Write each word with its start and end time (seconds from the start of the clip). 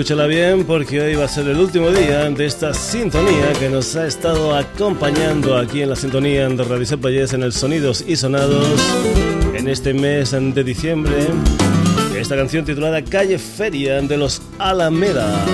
Escúchala 0.00 0.26
bien 0.26 0.64
porque 0.64 0.98
hoy 0.98 1.14
va 1.14 1.26
a 1.26 1.28
ser 1.28 1.46
el 1.46 1.58
último 1.58 1.90
día 1.90 2.30
de 2.30 2.46
esta 2.46 2.72
sintonía 2.72 3.52
que 3.58 3.68
nos 3.68 3.94
ha 3.96 4.06
estado 4.06 4.56
acompañando 4.56 5.58
aquí 5.58 5.82
en 5.82 5.90
la 5.90 5.96
sintonía 5.96 6.48
de 6.48 6.64
Radio 6.64 6.86
Set 6.86 7.04
en 7.34 7.42
el 7.42 7.52
Sonidos 7.52 8.02
y 8.08 8.16
Sonados 8.16 8.80
en 9.52 9.68
este 9.68 9.92
mes 9.92 10.30
de 10.30 10.64
diciembre. 10.64 11.26
Esta 12.16 12.34
canción 12.34 12.64
titulada 12.64 13.04
Calle 13.04 13.38
Feria 13.38 14.00
de 14.00 14.16
los 14.16 14.40
Alameda. 14.58 15.44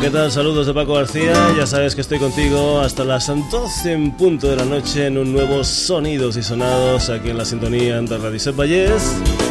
¿Qué 0.00 0.10
tal? 0.10 0.30
Saludos 0.30 0.68
de 0.68 0.74
Paco 0.74 0.94
García. 0.94 1.34
Ya 1.56 1.66
sabes 1.66 1.96
que 1.96 2.02
estoy 2.02 2.20
contigo 2.20 2.78
hasta 2.78 3.04
las 3.04 3.26
12 3.26 3.92
en 3.92 4.12
punto 4.12 4.48
de 4.48 4.54
la 4.54 4.64
noche 4.64 5.08
en 5.08 5.18
un 5.18 5.32
nuevo 5.32 5.64
Sonidos 5.64 6.36
y 6.36 6.44
Sonados 6.44 7.10
aquí 7.10 7.30
en 7.30 7.38
la 7.38 7.44
sintonía 7.44 8.00
de 8.00 8.16
Radio 8.16 8.38
Y 8.64 9.43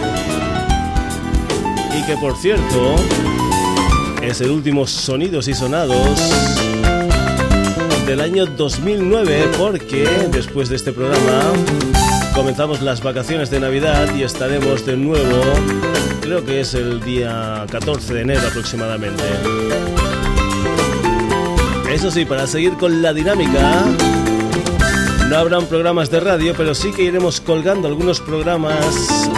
que 2.07 2.17
por 2.17 2.35
cierto 2.35 2.95
es 4.21 4.41
el 4.41 4.51
último 4.51 4.85
Sonidos 4.87 5.47
y 5.47 5.53
Sonados 5.53 6.19
del 8.05 8.19
año 8.19 8.45
2009 8.45 9.49
porque 9.57 10.07
después 10.31 10.69
de 10.69 10.75
este 10.75 10.91
programa 10.91 11.43
comenzamos 12.33 12.81
las 12.81 13.01
vacaciones 13.01 13.49
de 13.49 13.59
Navidad 13.59 14.13
y 14.15 14.23
estaremos 14.23 14.85
de 14.85 14.97
nuevo, 14.97 15.41
creo 16.21 16.43
que 16.43 16.61
es 16.61 16.73
el 16.73 17.01
día 17.01 17.65
14 17.71 18.13
de 18.13 18.21
enero 18.21 18.41
aproximadamente. 18.49 19.23
Eso 21.91 22.11
sí, 22.11 22.25
para 22.25 22.47
seguir 22.47 22.73
con 22.73 23.01
la 23.01 23.13
dinámica, 23.13 23.85
no 25.29 25.37
habrán 25.37 25.67
programas 25.67 26.09
de 26.11 26.19
radio, 26.19 26.53
pero 26.55 26.75
sí 26.75 26.91
que 26.91 27.03
iremos 27.03 27.39
colgando 27.41 27.87
algunos 27.87 28.19
programas 28.19 28.75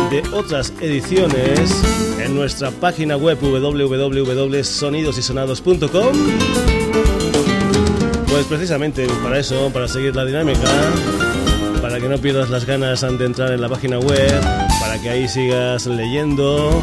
de 0.10 0.24
otras 0.34 0.74
ediciones 0.82 1.72
en 2.20 2.36
nuestra 2.36 2.72
página 2.72 3.16
web 3.18 3.38
www.sonidosysonados.com. 3.40 6.18
Pues 8.28 8.46
precisamente 8.48 9.08
para 9.24 9.38
eso, 9.40 9.70
para 9.72 9.88
seguir 9.88 10.14
la 10.16 10.26
dinámica, 10.26 10.68
para 11.82 12.00
que 12.00 12.10
no 12.10 12.18
pierdas 12.18 12.50
las 12.50 12.66
ganas 12.66 13.02
de 13.02 13.26
entrar 13.26 13.52
en 13.52 13.62
la 13.62 13.70
página 13.70 14.00
web, 14.00 14.42
para 14.80 15.00
que 15.02 15.10
ahí 15.10 15.28
sigas 15.28 15.86
leyendo, 15.86 16.82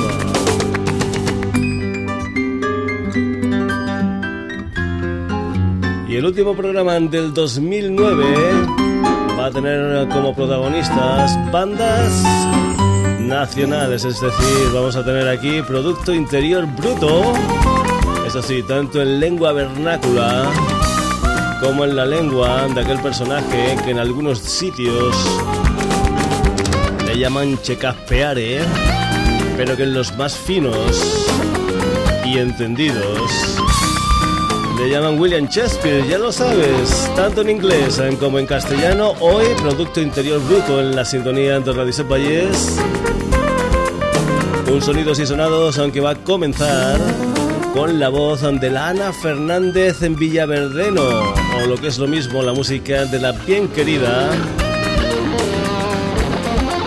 Y 6.09 6.17
el 6.17 6.25
último 6.27 6.55
programa 6.55 6.98
del 7.01 7.34
2009 7.34 8.25
va 9.39 9.47
a 9.47 9.51
tener 9.51 10.09
como 10.09 10.34
protagonistas 10.34 11.37
bandas 11.51 12.23
nacionales, 13.21 14.05
es 14.05 14.21
decir, 14.21 14.69
vamos 14.73 14.95
a 14.97 15.05
tener 15.05 15.28
aquí 15.28 15.61
Producto 15.62 16.15
Interior 16.15 16.67
Bruto, 16.77 17.33
eso 18.27 18.43
sí, 18.43 18.62
tanto 18.62 19.03
en 19.03 19.19
lengua 19.19 19.53
vernácula 19.53 20.53
como 21.65 21.84
en 21.84 21.97
la 21.97 22.05
lengua 22.05 22.69
de 22.75 22.83
aquel 22.83 23.01
personaje 23.01 23.77
que 23.84 23.91
en 23.93 23.98
algunos 23.98 24.39
sitios 24.39 25.16
le 27.06 27.19
llaman 27.19 27.59
checaspeare, 27.62 28.61
pero 29.56 29.75
que 29.75 29.84
en 29.84 29.94
los 29.94 30.15
más 30.19 30.37
finos 30.37 31.27
y 32.25 32.38
entendidos 32.38 33.31
le 34.78 34.91
llaman 34.91 35.19
William 35.19 35.47
Shakespeare, 35.47 36.06
ya 36.06 36.19
lo 36.19 36.31
sabes, 36.31 37.11
tanto 37.16 37.41
en 37.41 37.50
inglés 37.50 38.00
como 38.21 38.38
en 38.38 38.47
castellano, 38.47 39.15
hoy 39.21 39.47
Producto 39.62 40.03
Interior 40.03 40.43
Bruto 40.43 40.81
en 40.81 40.94
la 40.94 41.05
sintonía 41.05 41.61
de 41.61 41.72
Radio. 41.72 42.50
Un 44.71 44.83
sonidos 44.83 45.19
y 45.19 45.27
sonados, 45.27 45.78
aunque 45.78 46.00
va 46.00 46.11
a 46.11 46.15
comenzar 46.17 47.00
con 47.72 47.99
la 47.99 48.09
voz 48.09 48.43
de 48.43 48.71
la 48.71 48.88
Ana 48.88 49.12
Fernández 49.12 50.03
en 50.03 50.15
Villaverdeno, 50.15 51.44
lo 51.66 51.76
que 51.76 51.88
es 51.88 51.98
lo 51.98 52.06
mismo, 52.06 52.42
la 52.42 52.52
música 52.52 53.04
de 53.06 53.19
la 53.19 53.32
bien 53.32 53.69
querida, 53.69 54.30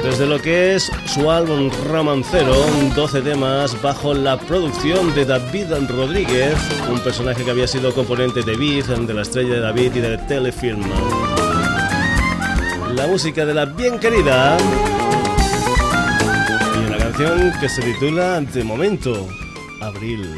desde 0.04 0.26
lo 0.26 0.40
que 0.40 0.76
es 0.76 0.92
su 1.06 1.30
álbum 1.32 1.70
Romancero, 1.90 2.56
12 2.96 3.22
temas 3.22 3.82
bajo 3.82 4.14
la 4.14 4.38
producción 4.40 5.14
de 5.16 5.26
David 5.26 5.74
Rodríguez, 5.90 6.56
un 6.90 7.00
personaje 7.00 7.44
que 7.44 7.52
había 7.52 7.68
sido 7.68 7.94
componente 7.94 8.42
de 8.42 8.56
Beat, 8.56 8.88
de 8.88 9.14
la 9.14 9.22
estrella 9.24 9.56
de 9.56 9.60
David 9.62 9.96
y 9.96 10.00
de 10.00 10.18
Telefilm. 10.20 10.84
La 12.96 13.08
música 13.08 13.46
de 13.46 13.54
la 13.54 13.66
bien 13.66 14.00
querida 14.00 14.58
y 16.76 16.88
una 16.88 16.98
canción 16.98 17.54
que 17.60 17.70
se 17.70 17.82
titula 17.82 18.42
De 18.42 18.64
momento, 18.64 19.28
Abril. 19.82 20.38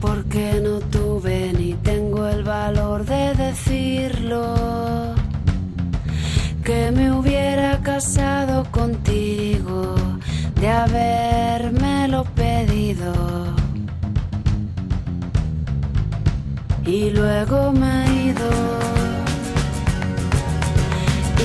porque 0.00 0.60
no 0.62 0.80
tuve 0.80 1.52
ni 1.52 1.74
tengo 1.74 2.26
el 2.26 2.42
valor 2.42 3.04
de 3.04 3.34
decirlo. 3.34 4.54
Que 6.64 6.90
me 6.90 7.12
hubiera 7.12 7.78
casado 7.82 8.64
contigo, 8.70 9.94
de 10.60 10.68
habérmelo 10.68 12.24
pedido. 12.34 13.12
Y 16.84 17.10
luego 17.10 17.72
me 17.72 18.04
he 18.04 18.22
ido. 18.30 18.50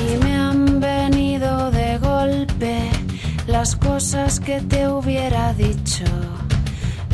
Y 0.03 0.23
me 0.23 0.35
han 0.35 0.79
venido 0.79 1.71
de 1.71 1.97
golpe 1.97 2.89
las 3.47 3.75
cosas 3.75 4.39
que 4.39 4.61
te 4.61 4.87
hubiera 4.87 5.53
dicho 5.53 6.05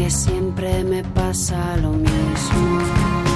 Que 0.00 0.10
siempre 0.10 0.82
me 0.82 1.04
pasa 1.04 1.76
lo 1.76 1.90
mismo. 1.90 3.29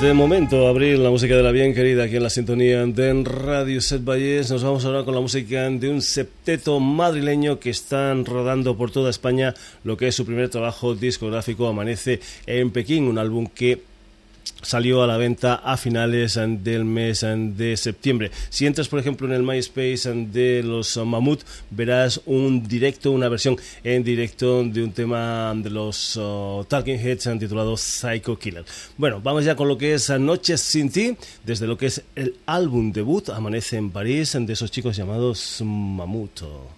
De 0.00 0.14
momento, 0.14 0.68
abrir 0.68 0.96
la 0.96 1.10
música 1.10 1.34
de 1.34 1.42
la 1.42 1.50
bien 1.50 1.74
querida 1.74 2.04
aquí 2.04 2.14
en 2.14 2.22
la 2.22 2.30
sintonía 2.30 2.86
de 2.86 3.24
Radio 3.24 3.80
Set 3.80 4.04
Valles. 4.04 4.48
Nos 4.48 4.62
vamos 4.62 4.84
ahora 4.84 5.02
con 5.02 5.12
la 5.12 5.20
música 5.20 5.68
de 5.68 5.88
un 5.88 6.02
septeto 6.02 6.78
madrileño 6.78 7.58
que 7.58 7.70
están 7.70 8.24
rodando 8.24 8.76
por 8.76 8.92
toda 8.92 9.10
España 9.10 9.54
lo 9.82 9.96
que 9.96 10.06
es 10.06 10.14
su 10.14 10.24
primer 10.24 10.50
trabajo 10.50 10.94
discográfico, 10.94 11.66
Amanece 11.66 12.20
en 12.46 12.70
Pekín, 12.70 13.08
un 13.08 13.18
álbum 13.18 13.48
que 13.52 13.82
salió 14.62 15.02
a 15.02 15.06
la 15.06 15.16
venta 15.16 15.54
a 15.54 15.76
finales 15.76 16.34
del 16.34 16.84
mes 16.84 17.24
de 17.24 17.76
septiembre. 17.76 18.30
Si 18.50 18.66
entras, 18.66 18.88
por 18.88 18.98
ejemplo, 18.98 19.26
en 19.26 19.34
el 19.34 19.42
MySpace 19.42 20.12
de 20.30 20.62
los 20.62 20.96
Mamut, 20.96 21.42
verás 21.70 22.20
un 22.26 22.66
directo, 22.66 23.12
una 23.12 23.28
versión 23.28 23.56
en 23.84 24.04
directo 24.04 24.64
de 24.64 24.82
un 24.82 24.92
tema 24.92 25.52
de 25.56 25.70
los 25.70 26.20
Talking 26.68 26.98
Heads 26.98 27.30
titulado 27.38 27.76
Psycho 27.76 28.38
Killer. 28.38 28.64
Bueno, 28.96 29.20
vamos 29.22 29.44
ya 29.44 29.56
con 29.56 29.68
lo 29.68 29.78
que 29.78 29.94
es 29.94 30.10
Noches 30.10 30.60
sin 30.60 30.90
ti, 30.90 31.16
desde 31.44 31.66
lo 31.66 31.76
que 31.76 31.86
es 31.86 32.02
el 32.14 32.36
álbum 32.46 32.92
debut, 32.92 33.28
Amanece 33.30 33.76
en 33.76 33.90
París, 33.90 34.36
de 34.38 34.52
esos 34.52 34.70
chicos 34.70 34.96
llamados 34.96 35.60
Mamuto. 35.62 36.77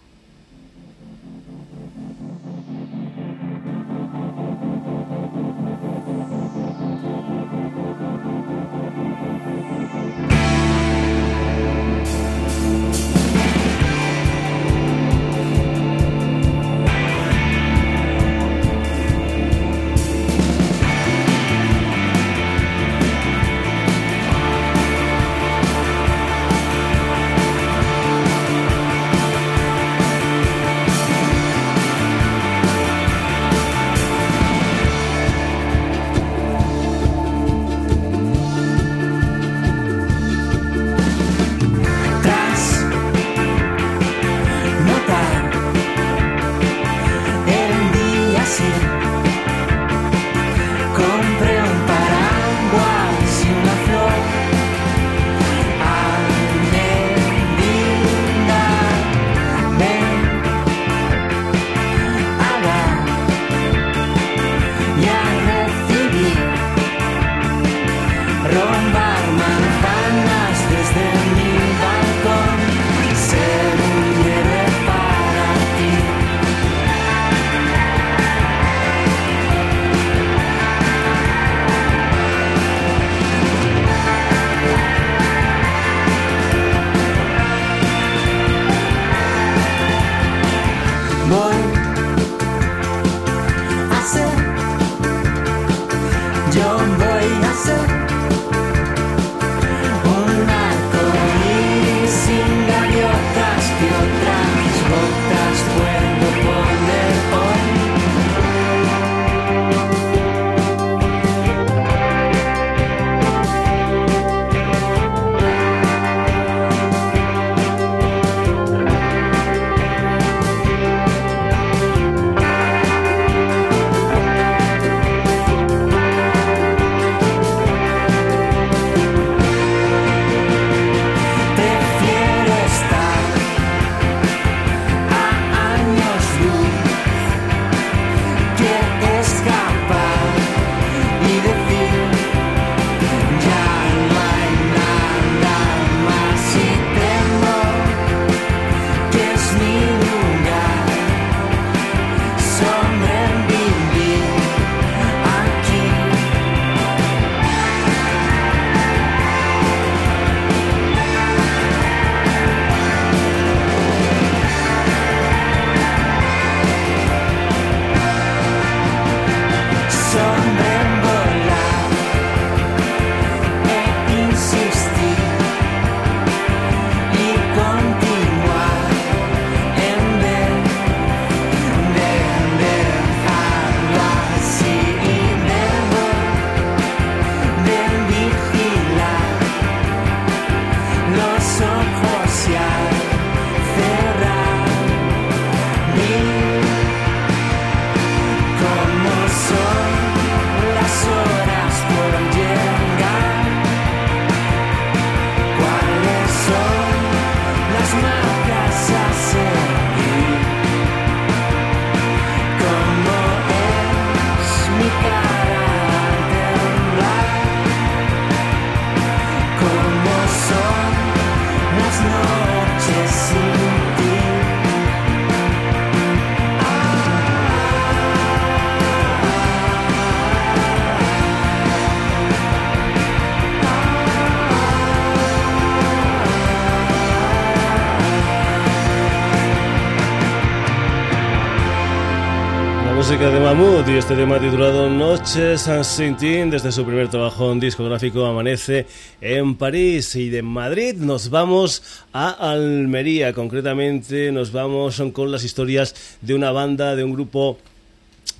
Mahmoud 243.51 243.89
y 243.89 243.97
este 243.97 244.15
tema 244.15 244.39
titulado 244.39 244.89
Noches 244.89 245.69
sin 245.83 246.17
desde 246.17 246.71
su 246.71 246.85
primer 246.85 247.09
trabajo 247.09 247.53
discográfico 247.57 248.25
Amanece 248.25 248.87
en 249.21 249.57
París 249.57 250.15
y 250.15 250.29
de 250.29 250.41
Madrid. 250.41 250.95
Nos 250.95 251.31
vamos 251.31 251.83
a 252.13 252.31
Almería, 252.53 253.33
concretamente 253.33 254.31
nos 254.31 254.53
vamos 254.53 255.03
con 255.13 255.33
las 255.33 255.43
historias 255.43 256.17
de 256.21 256.35
una 256.35 256.53
banda, 256.53 256.95
de 256.95 257.03
un 257.03 257.13
grupo 257.13 257.59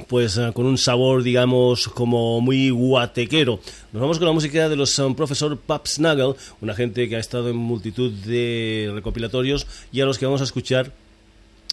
pues 0.07 0.37
eh, 0.37 0.53
con 0.55 0.67
un 0.67 0.79
sabor, 0.79 1.25
digamos, 1.25 1.89
como 1.89 2.41
muy 2.41 2.71
guatequero. 2.71 3.59
Nos 3.93 4.01
vamos 4.01 4.19
con 4.19 4.29
la 4.29 4.33
música 4.33 4.69
de 4.69 4.77
los 4.77 4.97
um, 5.01 5.17
profesor 5.17 5.59
Pap 5.59 5.89
Snuggle, 5.89 6.35
una 6.61 6.75
gente 6.75 7.09
que 7.09 7.17
ha 7.17 7.21
estado 7.21 7.51
en 7.51 7.57
multitud 7.57 8.13
de 8.13 8.93
recopilatorios 8.95 9.67
y 9.91 10.03
a 10.03 10.05
los 10.05 10.19
que 10.19 10.27
vamos 10.27 10.41
a 10.41 10.45
escuchar 10.45 10.93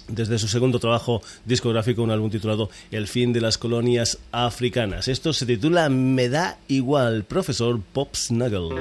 desde 0.08 0.40
su 0.40 0.48
segundo 0.48 0.80
trabajo 0.80 1.22
discográfico, 1.46 2.04
un 2.04 2.12
álbum 2.12 2.30
titulado 2.30 2.70
El 2.92 3.08
fin 3.08 3.34
de 3.34 3.42
las 3.42 3.58
colonias 3.58 4.18
africanas. 4.32 5.08
Esto 5.08 5.34
se 5.34 5.46
titula 5.46 5.90
Me 5.90 6.30
da 6.30 6.58
igual, 6.68 7.24
profesor 7.24 7.80
Pop 7.94 8.16
Snuggle. 8.16 8.76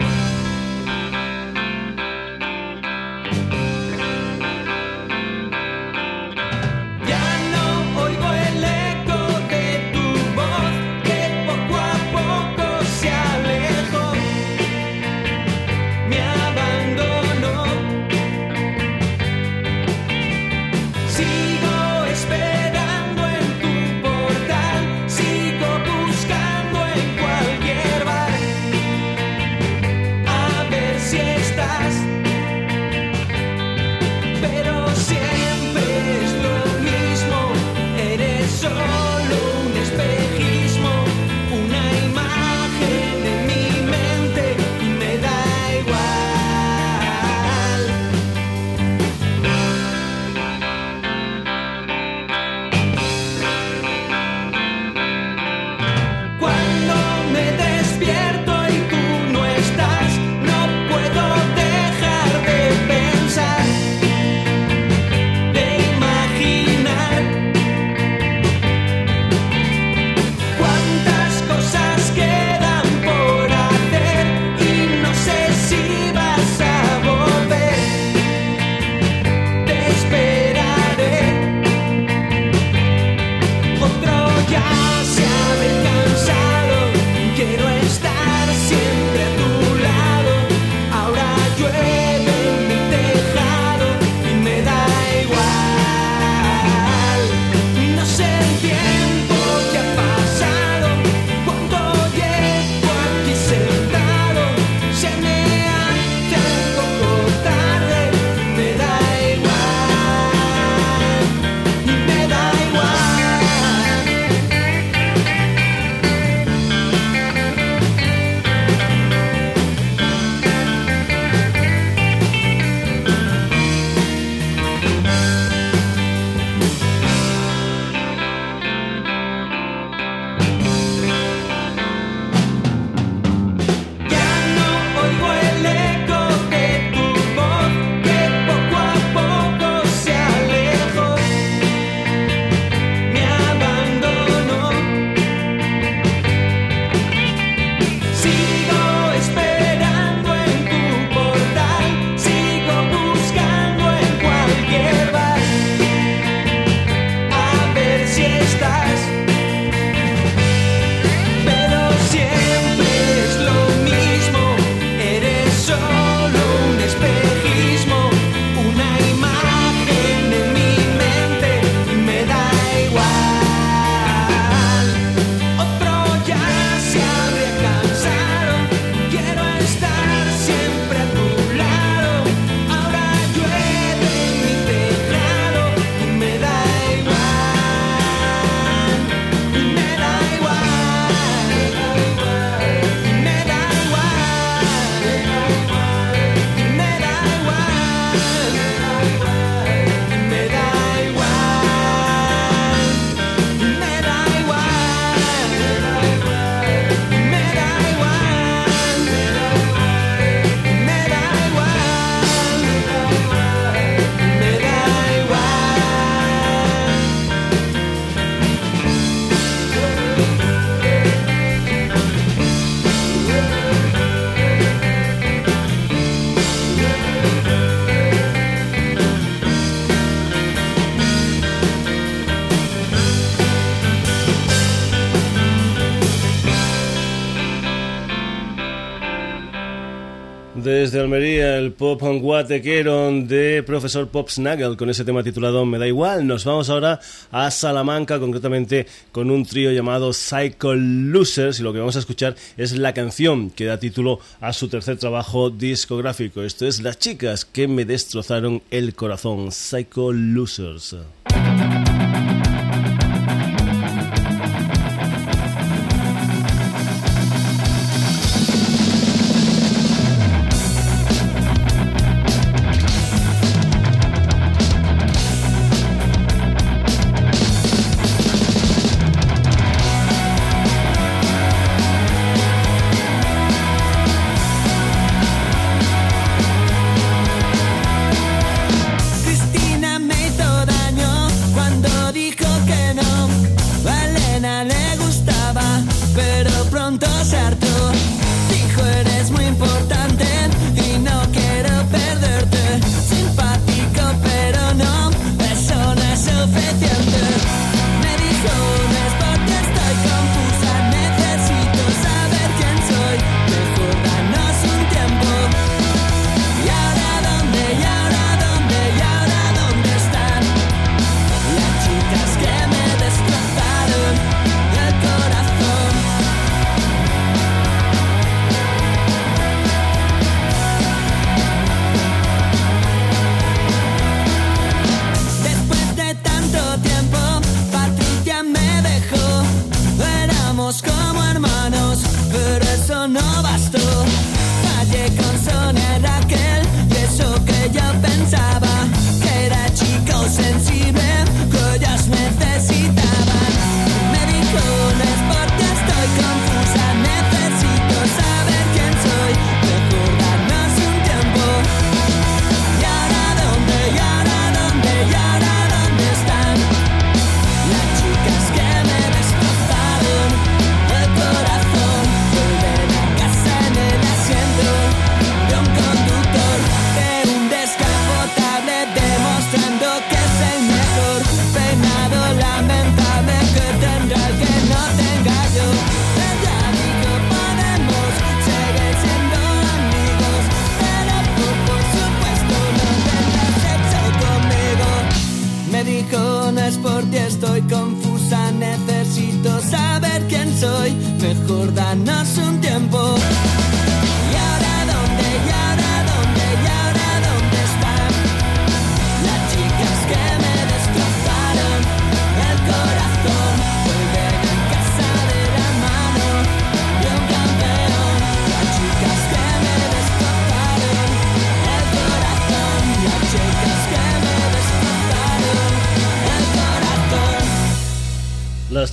Almería, 241.07 241.59
el 241.59 241.73
pop 241.73 242.03
guatequero 242.03 243.13
de 243.13 243.63
Profesor 243.65 244.09
Pop 244.09 244.29
Snuggle 244.29 244.77
con 244.77 244.91
ese 244.91 245.05
tema 245.05 245.23
titulado 245.23 245.65
Me 245.65 245.79
da 245.79 245.87
igual. 245.87 246.27
Nos 246.27 246.45
vamos 246.45 246.69
ahora 246.69 246.99
a 247.31 247.49
Salamanca, 247.53 248.19
concretamente 248.19 248.89
con 249.13 249.31
un 249.31 249.47
trío 249.47 249.71
llamado 249.71 250.13
Psycho 250.13 250.75
Losers 250.75 251.61
y 251.61 251.63
lo 251.63 251.73
que 251.73 251.79
vamos 251.79 251.95
a 251.95 252.01
escuchar 252.01 252.35
es 252.57 252.77
la 252.77 252.93
canción 252.93 253.51
que 253.51 253.67
da 253.67 253.79
título 253.79 254.19
a 254.41 254.53
su 254.53 254.67
tercer 254.67 254.97
trabajo 254.97 255.49
discográfico. 255.49 256.43
Esto 256.43 256.67
es 256.67 256.81
Las 256.81 256.99
chicas 256.99 257.45
que 257.45 257.69
me 257.69 257.85
destrozaron 257.85 258.65
el 258.73 258.97
corazón, 258.97 259.53
Psycho 259.53 260.13
Losers. 260.13 260.97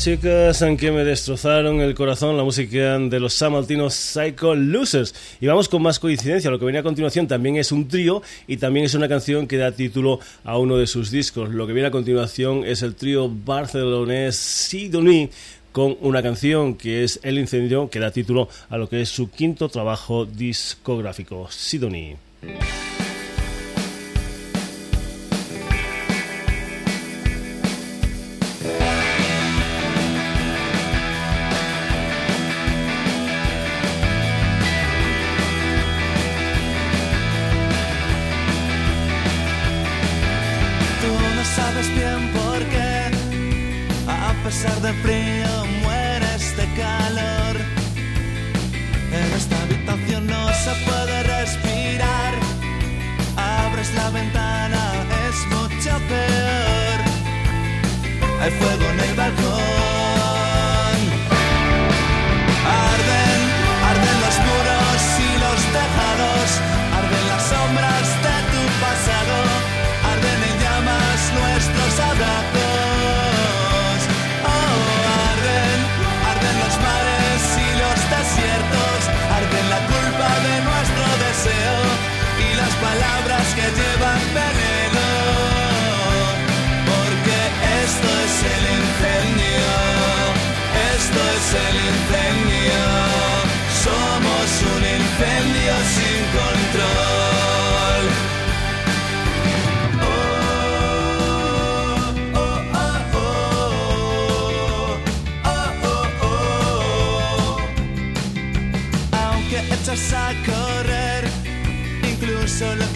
Chicas 0.03 0.61
que 0.77 0.91
me 0.91 1.05
destrozaron 1.05 1.79
el 1.79 1.95
corazón, 1.95 2.35
la 2.35 2.43
música 2.43 2.99
de 2.99 3.19
los 3.21 3.35
samaltinos 3.35 3.93
Psycho 3.93 4.53
Losers. 4.53 5.15
Y 5.39 5.47
vamos 5.47 5.69
con 5.69 5.81
más 5.81 5.97
coincidencia. 5.97 6.51
Lo 6.51 6.59
que 6.59 6.65
viene 6.65 6.79
a 6.79 6.83
continuación 6.83 7.25
también 7.25 7.55
es 7.55 7.71
un 7.71 7.87
trío 7.87 8.21
y 8.45 8.57
también 8.57 8.85
es 8.85 8.95
una 8.95 9.07
canción 9.07 9.47
que 9.47 9.55
da 9.55 9.71
título 9.71 10.19
a 10.43 10.57
uno 10.57 10.75
de 10.75 10.87
sus 10.87 11.09
discos. 11.09 11.51
Lo 11.51 11.65
que 11.67 11.71
viene 11.71 11.87
a 11.87 11.91
continuación 11.91 12.65
es 12.65 12.81
el 12.81 12.95
trío 12.95 13.29
barcelonés 13.29 14.35
Sidonie 14.35 15.29
con 15.71 15.95
una 16.01 16.21
canción 16.21 16.75
que 16.75 17.05
es 17.05 17.21
El 17.23 17.39
Incendio, 17.39 17.89
que 17.89 17.99
da 17.99 18.11
título 18.11 18.49
a 18.69 18.77
lo 18.77 18.89
que 18.89 18.99
es 18.99 19.07
su 19.07 19.31
quinto 19.31 19.69
trabajo 19.69 20.25
discográfico, 20.25 21.47
Sidonie. 21.49 22.17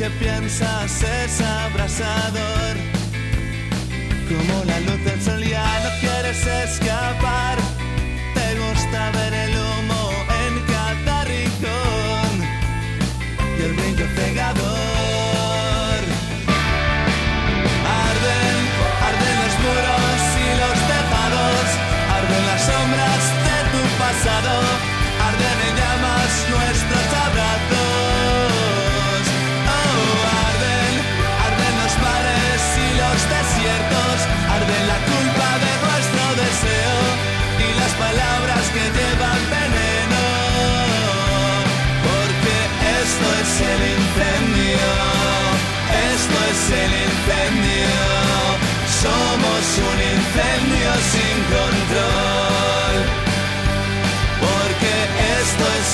que 0.08 0.26
piensas 0.26 1.04
es 1.04 1.42
abrasador. 1.42 2.76
Como 4.28 4.66
la 4.66 4.80
luz 4.82 5.04
del 5.04 5.22
sol 5.22 5.44
ya 5.44 5.80
no 5.84 5.90
quieres 6.00 6.46
escapar. 6.46 7.67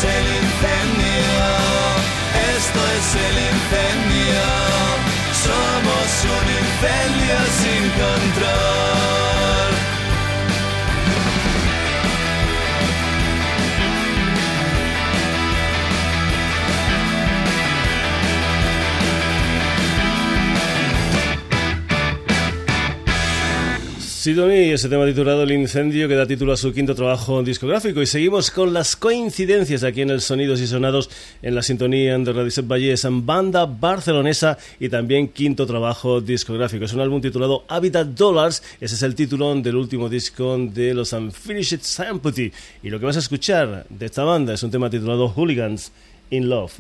el 0.04 0.26
incendio, 0.44 1.46
esto 2.56 2.80
es 2.98 3.08
el 3.28 3.38
incendio, 3.52 4.44
somos 5.48 6.08
un 6.24 6.46
incendio 6.60 7.38
sin 7.60 7.84
control. 7.92 8.83
Sidonie 24.24 24.68
y 24.68 24.72
ese 24.72 24.88
tema 24.88 25.06
titulado 25.06 25.44
El 25.44 25.52
incendio 25.52 26.08
que 26.08 26.16
da 26.16 26.26
título 26.26 26.54
a 26.54 26.56
su 26.56 26.72
quinto 26.72 26.96
trabajo 26.96 27.44
discográfico 27.44 28.02
y 28.02 28.06
seguimos 28.06 28.52
con 28.52 28.72
las 28.72 28.96
coincidencias 28.96 29.84
aquí 29.84 30.00
en 30.00 30.12
el 30.12 30.22
Sonidos 30.22 30.62
y 30.62 30.68
Sonados 30.68 31.10
en 31.42 31.54
la 31.54 31.62
sintonía 31.62 32.18
de 32.18 32.62
Valles 32.62 33.04
en 33.04 33.26
banda 33.26 33.66
barcelonesa 33.66 34.58
y 34.80 34.88
también 34.88 35.28
quinto 35.28 35.66
trabajo 35.66 36.22
discográfico. 36.22 36.86
Es 36.86 36.94
un 36.94 37.02
álbum 37.02 37.20
titulado 37.20 37.66
Habitat 37.68 38.08
Dollars, 38.08 38.64
ese 38.80 38.96
es 38.96 39.04
el 39.04 39.14
título 39.14 39.54
del 39.56 39.76
último 39.76 40.08
disco 40.08 40.58
de 40.58 40.94
los 40.94 41.12
Unfinished 41.12 41.82
Sympathy 41.82 42.50
y 42.82 42.90
lo 42.90 43.02
que 43.02 43.06
vas 43.06 43.18
a 43.18 43.20
escuchar 43.20 43.86
de 43.90 44.06
esta 44.06 44.24
banda 44.24 44.54
es 44.54 44.64
un 44.64 44.72
tema 44.72 44.90
titulado 44.90 45.28
Hooligans 45.28 45.92
in 46.30 46.48
Love. 46.48 46.80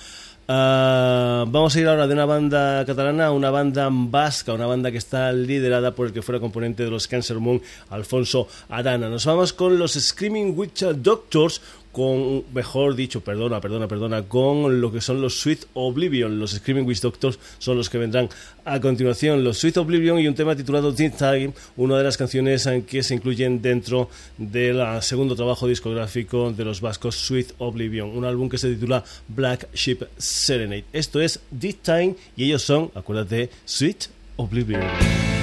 Ah, 0.52 1.44
vamos 1.46 1.76
a 1.76 1.80
ir 1.80 1.86
ahora 1.86 2.08
de 2.08 2.12
una 2.12 2.24
banda 2.24 2.84
catalana 2.84 3.26
a 3.26 3.30
una 3.30 3.50
banda 3.50 3.88
vasca, 3.88 4.52
una 4.52 4.66
banda 4.66 4.90
que 4.90 4.98
está 4.98 5.32
liderada 5.32 5.94
por 5.94 6.08
el 6.08 6.12
que 6.12 6.22
fuera 6.22 6.40
componente 6.40 6.82
de 6.82 6.90
los 6.90 7.06
Cancer 7.06 7.38
Moon, 7.38 7.62
Alfonso 7.88 8.48
Arana. 8.68 9.08
Nos 9.08 9.26
vamos 9.26 9.52
con 9.52 9.78
los 9.78 9.92
Screaming 9.92 10.58
Witch 10.58 10.80
Doctors, 10.80 11.62
con, 11.92 12.44
mejor 12.54 12.94
dicho, 12.94 13.20
perdona, 13.20 13.60
perdona, 13.60 13.88
perdona, 13.88 14.22
con 14.22 14.80
lo 14.80 14.92
que 14.92 15.00
son 15.00 15.20
los 15.20 15.38
Sweet 15.40 15.66
Oblivion. 15.74 16.38
Los 16.38 16.52
Screaming 16.52 16.86
Witch 16.86 17.00
Doctors 17.00 17.38
son 17.58 17.76
los 17.76 17.90
que 17.90 17.98
vendrán 17.98 18.28
a 18.64 18.80
continuación. 18.80 19.42
Los 19.42 19.58
Sweet 19.58 19.78
Oblivion 19.78 20.18
y 20.18 20.28
un 20.28 20.34
tema 20.34 20.54
titulado 20.54 20.94
Teen 20.94 21.12
Time, 21.12 21.52
una 21.76 21.98
de 21.98 22.04
las 22.04 22.16
canciones 22.16 22.68
que 22.86 23.02
se 23.02 23.14
incluyen 23.14 23.60
dentro 23.60 24.08
del 24.38 24.80
segundo 25.02 25.34
trabajo 25.34 25.66
discográfico 25.66 26.52
de 26.52 26.64
los 26.64 26.80
vascos 26.80 27.16
Sweet 27.16 27.54
Oblivion, 27.58 28.10
un 28.10 28.24
álbum 28.24 28.48
que 28.48 28.58
se 28.58 28.72
titula 28.72 29.04
Black 29.28 29.68
Ship 29.74 29.98
Serenade. 30.16 30.84
Esto 30.92 31.20
es 31.20 31.40
Deep 31.50 31.82
Time 31.82 32.16
y 32.36 32.44
ellos 32.44 32.62
son, 32.62 32.90
acuérdate, 32.94 33.50
Sweet 33.64 34.06
Oblivion. 34.36 35.39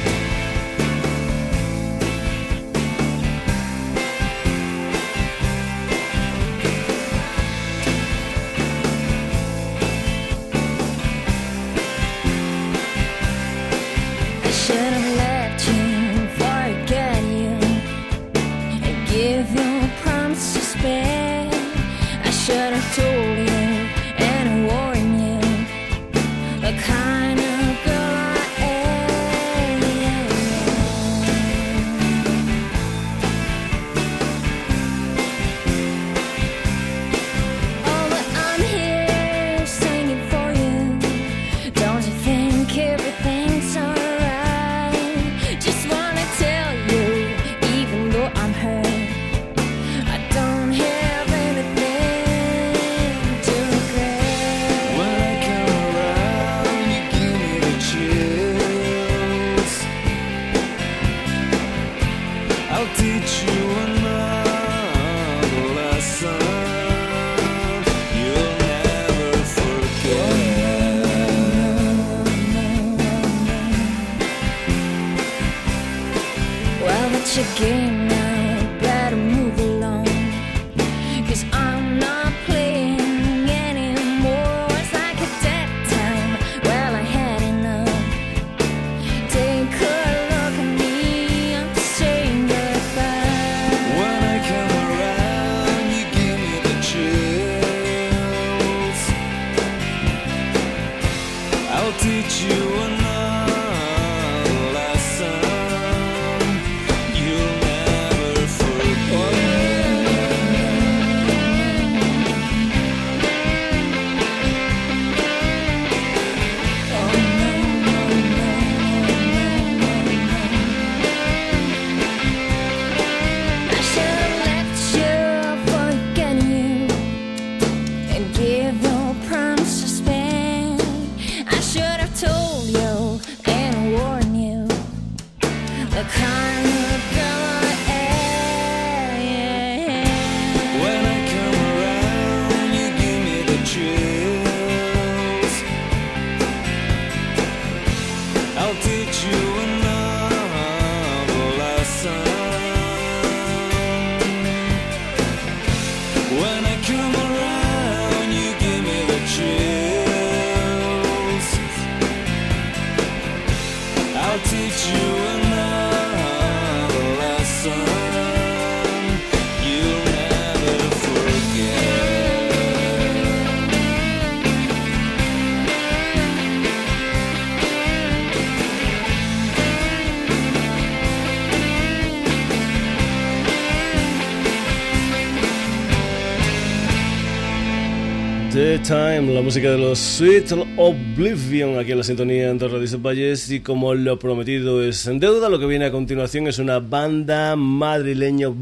Time, 188.88 189.34
la 189.34 189.42
música 189.42 189.70
de 189.70 189.78
los 189.78 190.00
Sweet 190.00 190.54
Oblivion 190.78 191.78
aquí 191.78 191.92
en 191.92 191.98
la 191.98 192.06
sintonía 192.06 192.54
de 192.54 192.68
Radio 192.70 193.00
Valles 193.00 193.52
y 193.52 193.60
como 193.60 193.94
lo 193.94 194.18
prometido 194.18 194.82
es 194.82 195.06
en 195.08 195.20
deuda, 195.20 195.50
lo 195.50 195.60
que 195.60 195.66
viene 195.66 195.84
a 195.84 195.92
continuación 195.92 196.48
es 196.48 196.58
una 196.58 196.80
banda 196.80 197.58
madrileño 197.58 198.56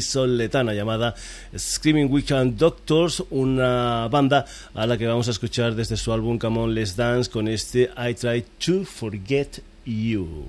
soletana 0.00 0.72
llamada 0.72 1.16
Screaming 1.58 2.12
Weekend 2.12 2.56
Doctors, 2.56 3.24
una 3.30 4.06
banda 4.06 4.44
a 4.72 4.86
la 4.86 4.96
que 4.96 5.08
vamos 5.08 5.26
a 5.26 5.32
escuchar 5.32 5.74
desde 5.74 5.96
su 5.96 6.12
álbum 6.12 6.38
Come 6.38 6.60
On 6.60 6.72
Let's 6.72 6.94
Dance 6.94 7.28
con 7.28 7.48
este 7.48 7.90
I 7.96 8.14
Try 8.14 8.44
to 8.64 8.84
Forget 8.84 9.62
You. 9.84 10.44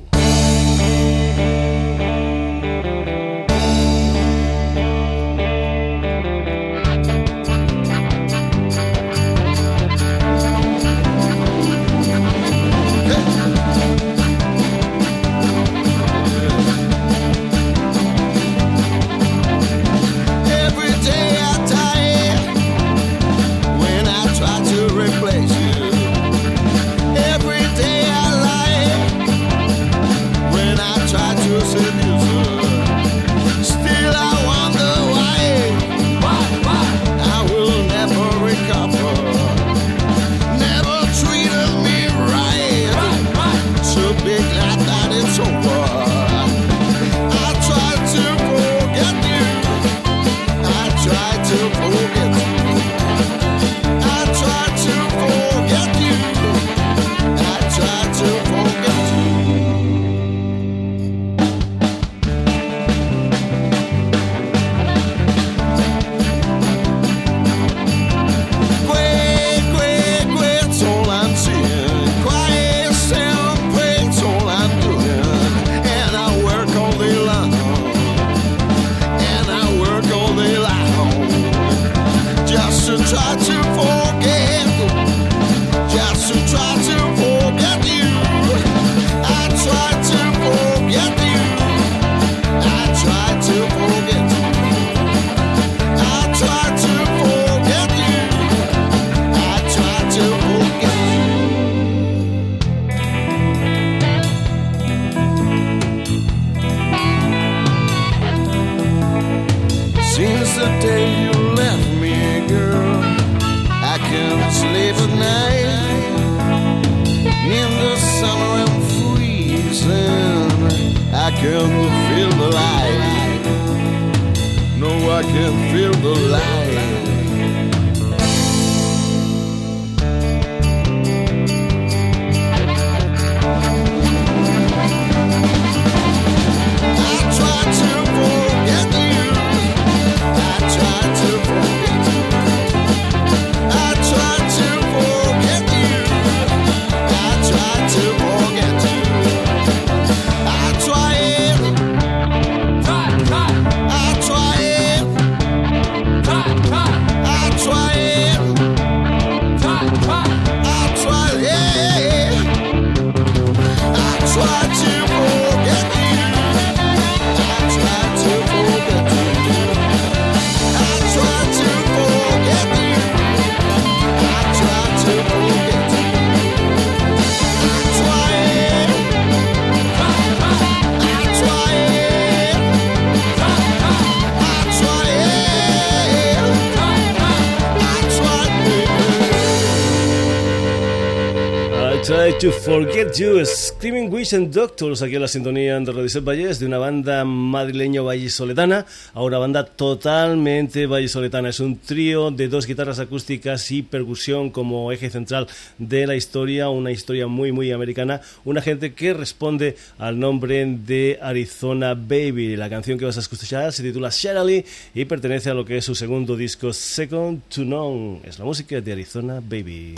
To 192.47 192.53
Forget 192.53 193.17
You, 193.17 193.45
Screaming 193.45 194.10
Wish 194.10 194.33
and 194.33 194.53
Doctors, 194.53 195.01
aquí 195.01 195.15
en 195.15 195.21
la 195.21 195.27
sintonía 195.27 195.79
de 195.79 195.91
Rodiset 195.91 196.23
Valles, 196.23 196.60
de 196.60 196.65
una 196.65 196.77
banda 196.77 197.25
madrileño 197.25 198.05
vallisoletana, 198.05 198.86
a 199.13 199.23
una 199.23 199.38
banda 199.38 199.65
totalmente 199.65 200.86
vallisoletana. 200.86 201.49
Es 201.49 201.60
un 201.60 201.79
trío 201.79 202.31
de 202.31 202.47
dos 202.47 202.65
guitarras 202.65 202.99
acústicas 202.99 203.69
y 203.71 203.81
percusión 203.81 204.49
como 204.51 204.91
eje 204.91 205.10
central 205.10 205.47
de 205.77 206.07
la 206.07 206.15
historia, 206.15 206.69
una 206.69 206.91
historia 206.91 207.27
muy, 207.27 207.51
muy 207.51 207.71
americana. 207.71 208.21
Una 208.45 208.62
gente 208.62 208.93
que 208.93 209.13
responde 209.13 209.75
al 209.97 210.19
nombre 210.19 210.65
de 210.65 211.19
Arizona 211.21 211.95
Baby. 211.95 212.55
La 212.55 212.69
canción 212.69 212.97
que 212.97 213.05
vas 213.05 213.17
a 213.17 213.21
escuchar 213.21 213.73
se 213.73 213.83
titula 213.83 214.10
Shirley 214.10 214.63
y 214.93 215.05
pertenece 215.05 215.49
a 215.49 215.53
lo 215.53 215.65
que 215.65 215.77
es 215.77 215.86
su 215.86 215.95
segundo 215.95 216.38
disco, 216.38 216.71
Second 216.71 217.41
to 217.49 217.65
None. 217.65 218.21
Es 218.23 218.39
la 218.39 218.45
música 218.45 218.79
de 218.79 218.91
Arizona 218.91 219.41
Baby. 219.41 219.95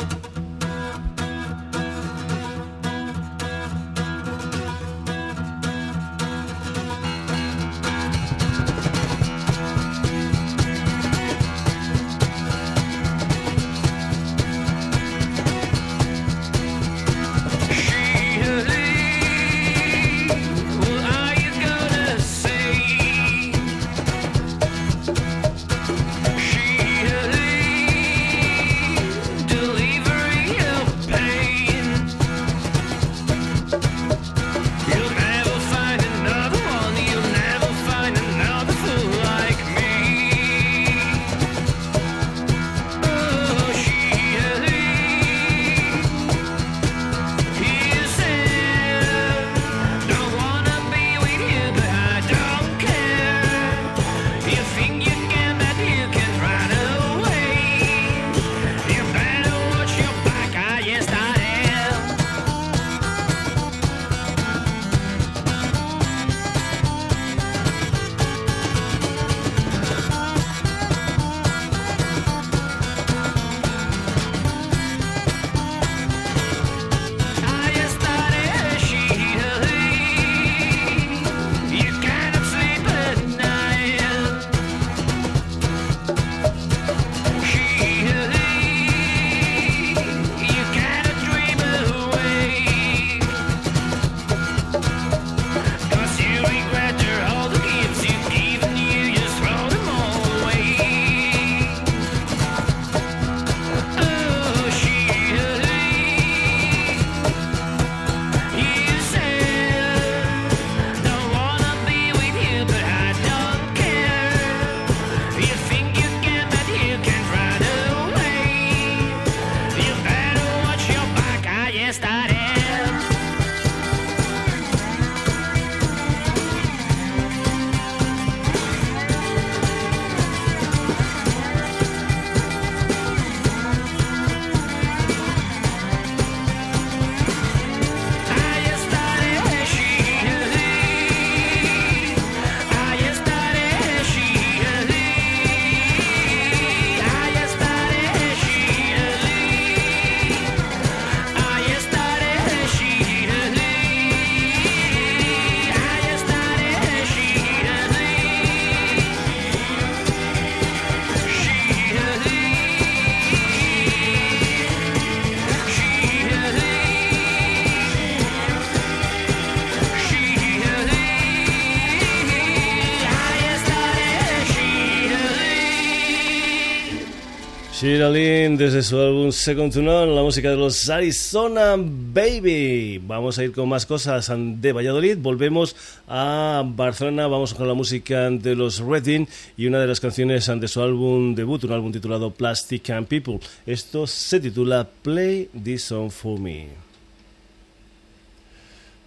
Desde 177.99 178.81
su 178.81 178.97
álbum 178.97 179.29
Second 179.29 179.73
to 179.73 179.81
None, 179.81 180.15
la 180.15 180.23
música 180.23 180.49
de 180.49 180.55
los 180.55 180.89
Arizona 180.89 181.75
Baby. 181.75 182.97
Vamos 183.05 183.37
a 183.37 183.43
ir 183.43 183.51
con 183.51 183.67
más 183.67 183.85
cosas 183.85 184.31
de 184.33 184.71
Valladolid. 184.71 185.17
Volvemos 185.17 185.75
a 186.07 186.63
Barcelona, 186.65 187.27
vamos 187.27 187.53
con 187.53 187.67
la 187.67 187.73
música 187.73 188.29
de 188.29 188.55
los 188.55 188.79
Redding 188.79 189.27
y 189.57 189.65
una 189.65 189.81
de 189.81 189.87
las 189.87 189.99
canciones 189.99 190.47
de 190.47 190.67
su 190.69 190.81
álbum 190.81 191.35
debut, 191.35 191.61
un 191.65 191.73
álbum 191.73 191.91
titulado 191.91 192.31
Plastic 192.31 192.89
and 192.91 193.07
People. 193.07 193.41
Esto 193.65 194.07
se 194.07 194.39
titula 194.39 194.87
Play 195.01 195.49
This 195.61 195.83
Song 195.83 196.09
For 196.09 196.39
Me. 196.39 196.69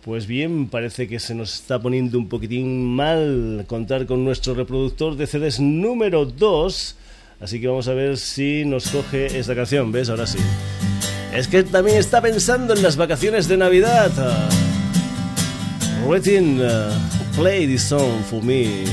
Pues 0.05 0.26
bien, 0.26 0.68
parece 0.68 1.09
que 1.09 1.18
se 1.18 1.34
nos 1.34 1.55
está 1.55 1.80
poniendo 1.80 2.18
un 2.18 2.28
poquitín 2.28 2.95
mal 2.95 3.64
contar 3.66 4.05
con 4.05 4.22
nuestro 4.22 4.53
reproductor 4.53 5.16
de 5.16 5.26
CDs 5.26 5.61
número 5.61 6.26
2. 6.26 6.97
Así 7.43 7.61
que 7.61 7.66
vamos 7.66 7.88
a 7.88 7.95
ver 7.95 8.18
si 8.18 8.64
nos 8.64 8.88
coge 8.88 9.36
esta 9.36 9.57
canción. 9.57 9.90
¿Ves? 9.90 10.09
Ahora 10.09 10.28
sí. 10.28 10.38
Es 11.34 11.49
que 11.49 11.64
también 11.64 11.99
está 11.99 12.20
pensando 12.20 12.72
en 12.72 12.82
las 12.82 12.97
vacaciones 12.97 13.49
de 13.49 13.57
Navidad. 13.57 14.12
Waiting, 16.07 16.61
uh, 16.61 16.93
play 17.34 17.66
this 17.66 17.82
song 17.82 18.22
for 18.30 18.43
me. 18.43 18.84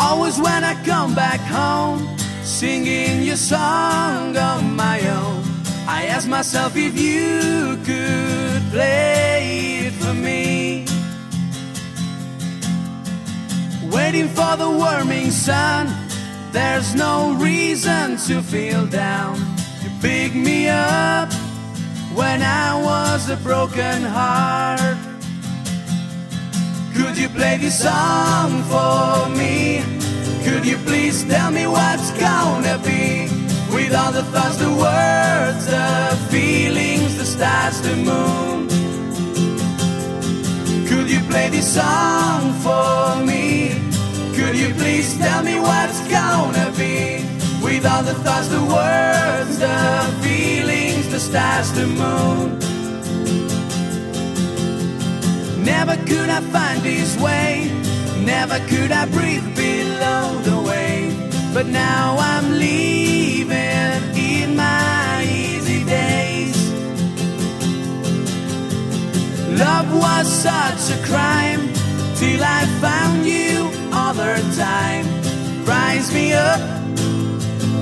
Always 0.00 0.38
when 0.38 0.64
I 0.64 0.74
come 0.84 1.14
back 1.14 1.40
home, 1.48 2.04
singing 2.42 3.24
your 3.24 3.36
song 3.36 4.36
on 4.36 4.74
my 4.74 5.00
own. 5.08 5.42
I 5.88 6.06
ask 6.06 6.28
myself 6.28 6.76
if 6.76 6.98
you 6.98 7.76
could 7.84 8.62
play 8.72 9.86
it 9.86 9.92
for 9.94 10.14
me. 10.14 10.95
Waiting 13.96 14.28
for 14.28 14.56
the 14.58 14.68
warming 14.68 15.30
sun, 15.30 15.88
there's 16.52 16.94
no 16.94 17.34
reason 17.40 18.18
to 18.26 18.42
feel 18.42 18.86
down. 18.86 19.36
You 19.82 19.90
pick 20.02 20.34
me 20.34 20.68
up 20.68 21.32
when 22.14 22.42
I 22.42 22.78
was 22.88 23.30
a 23.30 23.38
broken 23.38 24.02
heart. 24.02 24.98
Could 26.94 27.16
you 27.16 27.30
play 27.30 27.56
this 27.56 27.80
song 27.80 28.62
for 28.64 29.30
me? 29.30 29.82
Could 30.44 30.66
you 30.66 30.76
please 30.88 31.24
tell 31.24 31.50
me 31.50 31.66
what's 31.66 32.10
gonna 32.20 32.78
be? 32.84 33.30
With 33.74 33.94
all 33.94 34.12
the 34.12 34.24
thoughts, 34.24 34.58
the 34.58 34.72
words, 34.86 35.64
the 35.74 36.18
feelings, 36.30 37.16
the 37.16 37.24
stars, 37.24 37.80
the 37.80 37.96
moon. 37.96 38.68
Could 40.86 41.08
you 41.10 41.20
play 41.30 41.48
this 41.48 41.74
song 41.74 42.52
for 42.60 43.24
me? 43.24 43.75
Could 44.36 44.54
you 44.54 44.74
please 44.74 45.16
tell 45.16 45.42
me 45.42 45.58
what's 45.58 45.98
gonna 46.08 46.70
be? 46.76 47.24
With 47.64 47.86
all 47.86 48.02
the 48.02 48.12
thoughts, 48.22 48.48
the 48.48 48.60
words, 48.60 49.58
the 49.58 49.78
feelings, 50.22 51.08
the 51.08 51.18
stars, 51.18 51.72
the 51.72 51.86
moon. 51.86 52.58
Never 55.64 55.96
could 56.04 56.28
I 56.28 56.42
find 56.52 56.82
this 56.82 57.16
way. 57.18 57.70
Never 58.26 58.58
could 58.68 58.92
I 58.92 59.06
breathe 59.06 59.48
below 59.56 60.38
the 60.48 60.58
wave. 60.68 61.14
But 61.54 61.66
now 61.68 62.16
I'm 62.18 62.58
leaving 62.58 64.02
in 64.14 64.54
my 64.54 65.24
easy 65.24 65.82
days. 65.84 66.58
Love 69.58 69.88
was 69.94 70.26
such 70.28 70.82
a 70.94 71.02
crime 71.06 71.72
till 72.16 72.44
I 72.44 72.66
found 72.82 73.24
you 73.24 73.65
other 74.18 74.40
time. 74.56 75.04
Rise 75.64 76.12
me 76.12 76.32
up 76.32 76.60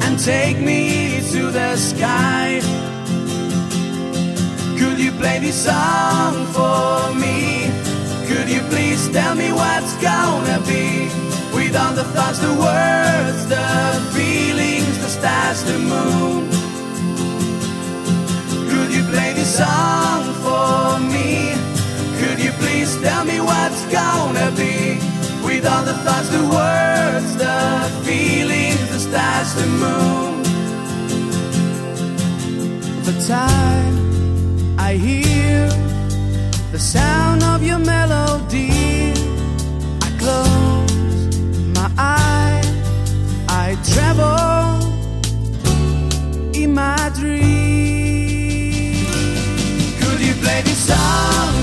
and 0.05 0.18
take 0.18 0.59
me 0.59 1.20
to 1.30 1.51
the 1.51 1.76
sky. 1.76 2.61
Could 4.78 4.99
you 4.99 5.12
play 5.12 5.39
this 5.39 5.64
song 5.64 6.47
for 6.57 7.14
me? 7.14 7.70
Could 8.26 8.49
you 8.49 8.61
please 8.72 9.09
tell 9.11 9.35
me 9.37 9.53
what's 9.53 9.95
gonna 10.03 10.59
be? 10.66 11.09
With 11.55 11.76
all 11.76 11.95
the 11.95 12.05
thoughts, 12.14 12.41
the 12.41 12.55
words, 12.66 13.47
the 13.47 13.66
feelings, 14.16 14.99
the 14.99 15.09
stars, 15.09 15.62
the 15.62 15.78
moon. 15.78 16.51
Could 18.70 18.91
you 18.93 19.05
play 19.05 19.35
this 19.35 19.57
song 19.57 20.24
for 20.43 20.99
me? 21.14 21.55
Could 22.20 22.43
you 22.43 22.51
please 22.62 22.97
tell 23.03 23.24
me 23.24 23.41
what's 23.41 23.85
gonna 23.87 24.51
be? 24.57 25.14
With 25.55 25.66
all 25.66 25.84
the 25.84 25.94
thoughts, 25.94 26.28
the 26.30 26.42
words, 26.42 27.36
the 27.36 27.88
feelings, 28.05 28.90
the 28.90 28.98
stars, 28.98 29.55
the 29.55 29.66
moon. 29.82 30.42
The 33.05 33.14
time 33.28 33.94
I 34.76 34.94
hear 34.94 35.68
the 36.72 36.78
sound 36.80 37.44
of 37.44 37.62
your 37.62 37.78
melody, 37.78 39.12
I 40.02 40.11
close 40.18 41.38
my 41.78 41.88
eyes, 41.96 42.66
I 43.48 43.76
travel 43.92 44.82
in 46.52 46.74
my 46.74 47.12
dream. 47.14 48.96
Could 50.00 50.20
you 50.20 50.34
play 50.42 50.62
this 50.62 50.88
song 50.88 51.53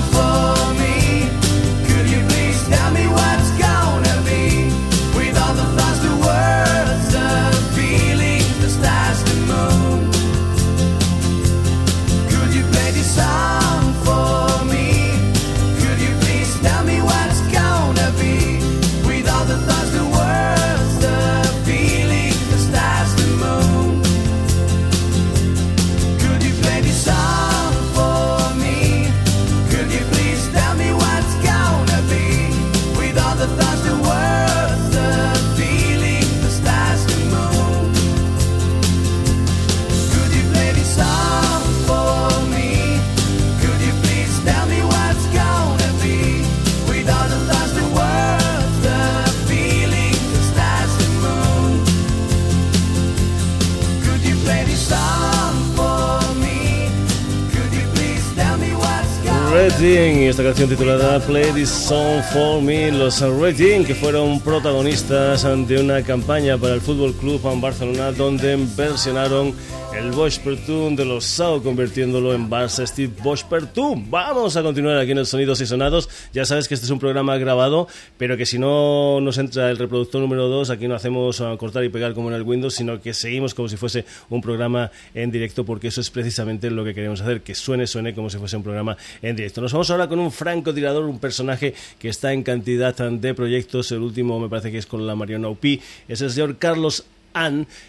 esta 60.32 60.44
canción 60.44 60.70
titulada 60.70 61.20
Play 61.20 61.52
This 61.52 61.68
Song 61.68 62.22
For 62.32 62.62
Me, 62.62 62.90
los 62.90 63.20
Redding 63.20 63.84
que 63.84 63.94
fueron 63.94 64.40
protagonistas 64.40 65.42
de 65.42 65.78
una 65.78 66.02
campaña 66.02 66.56
para 66.56 66.72
el 66.72 66.80
Fútbol 66.80 67.12
Club 67.12 67.38
Barcelona 67.60 68.12
donde 68.12 68.56
versionaron 68.74 69.54
el 69.94 70.10
Bosch 70.12 70.38
Pertún 70.38 70.96
de 70.96 71.04
los 71.04 71.24
Sao 71.24 71.62
convirtiéndolo 71.62 72.32
en 72.32 72.48
Barça 72.48 72.86
Steve 72.86 73.12
Bosch 73.22 73.44
Pertún. 73.44 74.10
Vamos 74.10 74.56
a 74.56 74.62
continuar 74.62 74.96
aquí 74.96 75.10
en 75.10 75.18
el 75.18 75.26
Sonidos 75.26 75.60
y 75.60 75.66
Sonados. 75.66 76.08
Ya 76.32 76.46
sabes 76.46 76.66
que 76.66 76.74
este 76.74 76.86
es 76.86 76.90
un 76.90 76.98
programa 76.98 77.36
grabado, 77.36 77.88
pero 78.16 78.36
que 78.36 78.46
si 78.46 78.58
no 78.58 79.20
nos 79.20 79.36
entra 79.38 79.70
el 79.70 79.76
reproductor 79.76 80.20
número 80.20 80.48
2, 80.48 80.70
aquí 80.70 80.88
no 80.88 80.94
hacemos 80.94 81.40
ah, 81.40 81.54
cortar 81.58 81.84
y 81.84 81.90
pegar 81.90 82.14
como 82.14 82.28
en 82.30 82.36
el 82.36 82.42
Windows, 82.42 82.74
sino 82.74 83.00
que 83.00 83.12
seguimos 83.12 83.54
como 83.54 83.68
si 83.68 83.76
fuese 83.76 84.06
un 84.30 84.40
programa 84.40 84.90
en 85.14 85.30
directo, 85.30 85.64
porque 85.64 85.88
eso 85.88 86.00
es 86.00 86.10
precisamente 86.10 86.70
lo 86.70 86.84
que 86.84 86.94
queremos 86.94 87.20
hacer, 87.20 87.42
que 87.42 87.54
suene, 87.54 87.86
suene 87.86 88.14
como 88.14 88.30
si 88.30 88.38
fuese 88.38 88.56
un 88.56 88.62
programa 88.62 88.96
en 89.20 89.36
directo. 89.36 89.60
Nos 89.60 89.72
vamos 89.72 89.90
ahora 89.90 90.08
con 90.08 90.18
un 90.18 90.32
francotirador, 90.32 91.04
un 91.04 91.18
personaje 91.18 91.74
que 91.98 92.08
está 92.08 92.32
en 92.32 92.42
cantidad 92.42 92.94
de 92.94 93.34
proyectos. 93.34 93.92
El 93.92 93.98
último 93.98 94.40
me 94.40 94.48
parece 94.48 94.72
que 94.72 94.78
es 94.78 94.86
con 94.86 95.06
la 95.06 95.14
Mariana 95.14 95.48
Upi, 95.48 95.80
es 96.08 96.22
el 96.22 96.30
señor 96.30 96.56
Carlos 96.56 97.04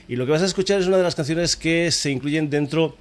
Y 0.07 0.15
lo 0.15 0.25
que 0.25 0.31
vas 0.31 0.41
a 0.41 0.45
escuchar 0.45 0.79
es 0.79 0.87
una 0.87 0.97
de 0.97 1.03
las 1.03 1.15
canciones 1.15 1.55
que 1.55 1.91
se 1.91 2.11
incluyen 2.11 2.49
dentro 2.49 2.95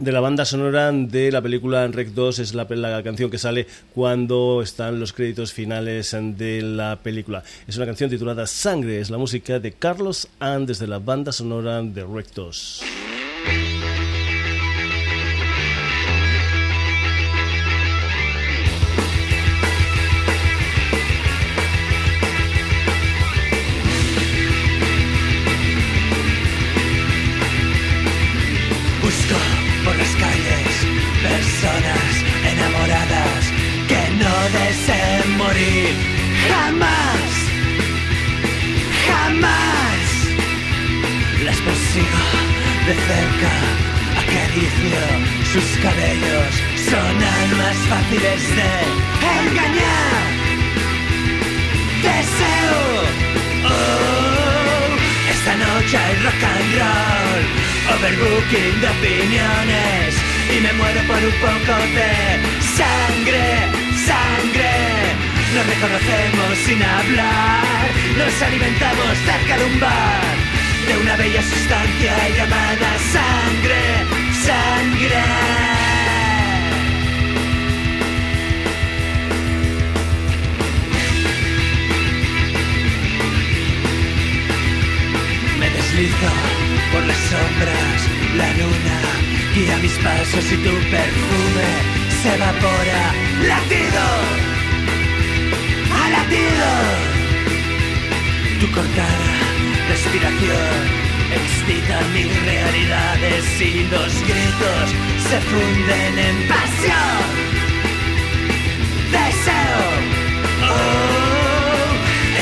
de 0.00 0.12
la 0.12 0.20
banda 0.20 0.46
sonora 0.46 0.90
de 0.92 1.30
la 1.30 1.42
película 1.42 1.86
Rec 1.88 2.08
2 2.08 2.38
es 2.38 2.54
la, 2.54 2.64
la, 2.70 3.02
canción 3.02 3.30
que 3.30 3.36
sale 3.36 3.66
cuando 3.94 4.62
están 4.62 4.98
los 4.98 5.12
créditos 5.12 5.52
finales 5.52 6.16
de 6.18 6.62
la 6.62 7.00
película. 7.02 7.44
Es 7.68 7.76
una 7.76 7.86
canción 7.86 8.08
titulada 8.08 8.46
Sangre, 8.46 9.00
es 9.00 9.10
la 9.10 9.18
música 9.18 9.58
de 9.58 9.72
Carlos 9.72 10.28
Ann 10.38 10.64
desde 10.64 10.86
la 10.86 10.98
banda 10.98 11.32
sonora 11.32 11.82
de 11.82 12.04
Rec 12.04 12.32
2. 12.34 12.82
Cerca, 43.20 43.52
acaricio 44.22 45.02
sus 45.52 45.68
cabellos 45.82 46.52
son 46.90 47.14
almas 47.40 47.76
fáciles 47.90 48.40
de 48.58 48.72
engañar. 49.40 50.24
Deseo, 52.04 52.80
oh, 53.64 54.90
esta 55.34 55.54
noche 55.64 55.96
hay 55.98 56.14
rock 56.24 56.42
and 56.54 56.70
roll, 56.80 57.42
overbooking 57.94 58.80
de 58.80 58.88
opiniones 58.96 60.10
y 60.54 60.60
me 60.64 60.72
muero 60.74 61.00
por 61.10 61.20
un 61.30 61.36
poco 61.46 61.74
de 61.98 62.12
sangre, 62.78 63.44
sangre. 64.10 64.74
Nos 65.54 65.66
reconocemos 65.66 66.52
sin 66.64 66.80
hablar, 66.82 67.86
nos 68.16 68.42
alimentamos 68.42 69.18
cerca 69.26 69.58
de 69.58 69.64
un 69.64 69.80
bar, 69.80 70.39
de 70.90 70.98
una 70.98 71.16
bella 71.16 71.42
sustancia 71.42 72.12
llamada 72.36 72.90
sangre, 73.12 73.82
sangre. 74.46 75.22
Me 85.60 85.70
deslizo 85.70 86.30
por 86.92 87.02
las 87.06 87.20
sombras, 87.30 88.00
la 88.36 88.48
luna 88.58 88.98
guía 89.54 89.76
mis 89.82 89.96
pasos 89.98 90.44
y 90.52 90.56
tu 90.56 90.74
perfume 90.94 91.68
se 92.20 92.34
evapora. 92.34 93.02
Latido, 93.50 94.06
a 96.00 96.10
latido, 96.10 96.68
tu 98.60 98.66
cortada 98.72 99.39
respiración. 99.90 100.78
Excita 101.38 101.98
mis 102.14 102.30
realidades 102.44 103.44
y 103.60 103.72
los 103.94 104.10
gritos 104.28 104.86
se 105.28 105.38
funden 105.50 106.12
en 106.28 106.36
pasión. 106.48 107.24
Deseo, 109.14 109.82
oh, 110.70 111.90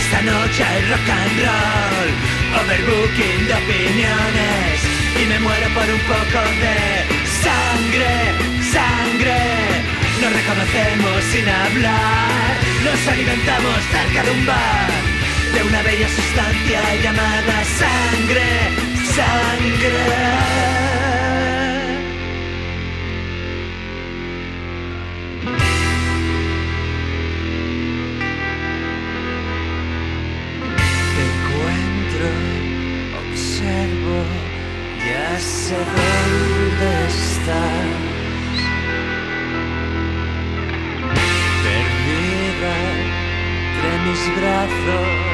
esta 0.00 0.20
noche 0.32 0.60
hay 0.64 0.80
rock 0.90 1.08
and 1.20 1.36
roll, 1.46 2.08
overbooking 2.60 3.40
de 3.48 3.54
opiniones. 3.64 4.76
Y 5.20 5.22
me 5.30 5.38
muero 5.40 5.68
por 5.76 5.88
un 5.96 6.02
poco 6.14 6.40
de 6.64 6.78
sangre, 7.44 8.12
sangre. 8.76 9.40
Nos 10.20 10.32
reconocemos 10.32 11.24
sin 11.32 11.48
hablar, 11.48 12.52
nos 12.84 13.08
alimentamos 13.08 13.78
cerca 13.92 14.22
de 14.24 14.30
un 14.32 14.46
bar, 14.46 15.17
de 15.58 15.64
una 15.64 15.82
bella 15.82 16.08
sustancia 16.08 16.80
llamada 17.02 17.64
sangre, 17.64 18.48
sangre. 19.16 20.68
Te 31.14 31.22
encuentro, 31.32 32.28
observo, 33.22 34.18
ya 35.06 35.40
sé 35.40 35.76
dónde 35.96 36.90
estás. 37.08 38.18
Perdida 41.64 42.74
entre 43.78 43.92
mis 44.04 44.22
brazos, 44.36 45.27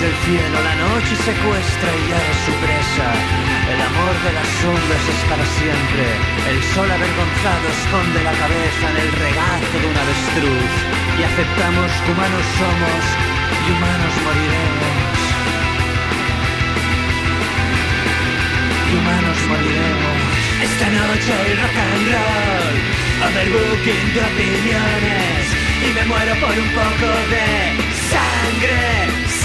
del 0.00 0.12
cielo 0.24 0.62
la 0.62 0.74
noche 0.74 1.16
secuestra 1.16 1.88
y 1.96 2.08
ya 2.10 2.16
es 2.30 2.36
su 2.44 2.52
el 3.72 3.80
amor 3.80 4.14
de 4.22 4.32
las 4.32 4.48
sombras 4.62 5.04
es 5.14 5.20
para 5.30 5.46
siempre. 5.58 6.04
El 6.50 6.58
sol 6.74 6.88
avergonzado 6.90 7.64
esconde 7.66 8.18
la 8.22 8.34
cabeza 8.34 8.84
en 8.90 8.96
el 9.04 9.10
regazo 9.10 9.74
de 9.80 9.86
un 9.90 9.96
avestruz. 9.96 10.72
Y 11.18 11.20
aceptamos 11.22 11.90
que 12.02 12.10
humanos 12.12 12.46
somos 12.60 13.02
y 13.66 13.68
humanos 13.74 14.12
moriremos. 14.26 15.16
Y 18.86 18.92
humanos 18.94 19.38
moriremos. 19.50 20.36
Esta 20.56 20.86
noche 20.88 21.30
hay 21.36 21.52
rock 21.60 21.76
and 21.84 22.06
roll, 22.14 22.74
overbooking 23.28 24.06
de 24.14 24.20
opiniones. 24.30 25.42
Y 25.86 25.88
me 25.92 26.04
muero 26.06 26.34
por 26.40 26.54
un 26.64 26.70
poco 26.70 27.08
de 27.32 27.46
sangre, 28.14 28.82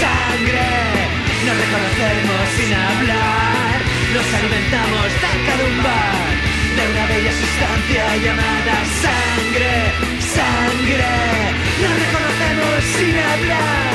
sangre. 0.00 1.12
Nos 1.44 1.56
reconocemos 1.58 2.42
sin 2.56 2.72
hablar, 2.72 3.71
nos 4.14 4.34
alimentamos 4.34 5.08
de 5.22 5.64
un 5.64 5.82
bar, 5.82 6.34
de 6.76 6.82
una 6.92 7.04
bella 7.06 7.32
sustancia 7.32 8.04
llamada 8.24 8.74
sangre, 9.04 9.72
sangre. 10.36 11.12
Nos 11.82 11.94
reconocemos 12.04 12.84
sin 12.96 13.14
hablar, 13.32 13.92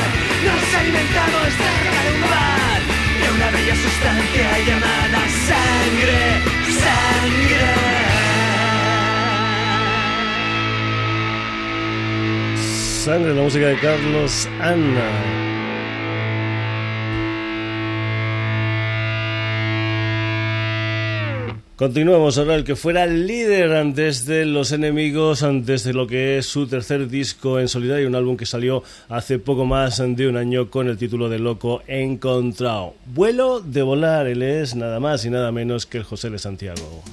nos 0.48 0.64
alimentamos 0.80 1.48
de 1.60 1.68
un 2.10 2.20
bar 2.32 2.80
de 3.20 3.26
una 3.36 3.48
bella 3.50 3.76
sustancia 3.76 4.48
llamada 4.66 5.20
sangre, 5.50 6.20
sangre. 6.82 7.68
Sangre, 13.04 13.34
la 13.34 13.42
música 13.42 13.66
de 13.68 13.78
Carlos 13.78 14.48
Anna. 14.60 15.47
Continuamos 21.78 22.36
ahora 22.38 22.56
el 22.56 22.64
que 22.64 22.74
fuera 22.74 23.06
líder 23.06 23.72
antes 23.74 24.26
de 24.26 24.44
los 24.44 24.72
enemigos, 24.72 25.44
antes 25.44 25.84
de 25.84 25.92
lo 25.92 26.08
que 26.08 26.36
es 26.36 26.46
su 26.46 26.66
tercer 26.66 27.08
disco 27.08 27.60
en 27.60 27.68
solidario, 27.68 28.08
un 28.08 28.16
álbum 28.16 28.36
que 28.36 28.46
salió 28.46 28.82
hace 29.08 29.38
poco 29.38 29.64
más 29.64 30.02
de 30.04 30.26
un 30.26 30.36
año 30.36 30.70
con 30.70 30.88
el 30.88 30.98
título 30.98 31.28
de 31.28 31.38
Loco 31.38 31.82
Encontrado. 31.86 32.94
Vuelo 33.06 33.60
de 33.60 33.82
volar, 33.82 34.26
él 34.26 34.42
es 34.42 34.74
nada 34.74 34.98
más 34.98 35.24
y 35.24 35.30
nada 35.30 35.52
menos 35.52 35.86
que 35.86 35.98
el 35.98 36.02
José 36.02 36.30
de 36.30 36.40
Santiago. 36.40 37.04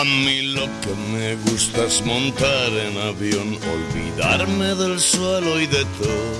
A 0.00 0.04
mí 0.04 0.40
lo 0.40 0.64
que 0.80 0.94
me 1.12 1.34
gusta 1.34 1.84
es 1.84 2.02
montar 2.06 2.70
en 2.86 2.96
avión, 2.96 3.58
olvidarme 3.74 4.74
del 4.74 4.98
suelo 4.98 5.60
y 5.60 5.66
de 5.66 5.84
todo. 5.84 6.32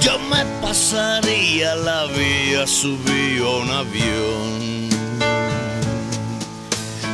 Yo 0.00 0.18
me 0.30 0.46
pasaría 0.62 1.74
la 1.74 2.06
vía, 2.06 2.66
subí 2.66 3.38
a 3.38 3.48
un 3.50 3.70
avión. 3.70 4.88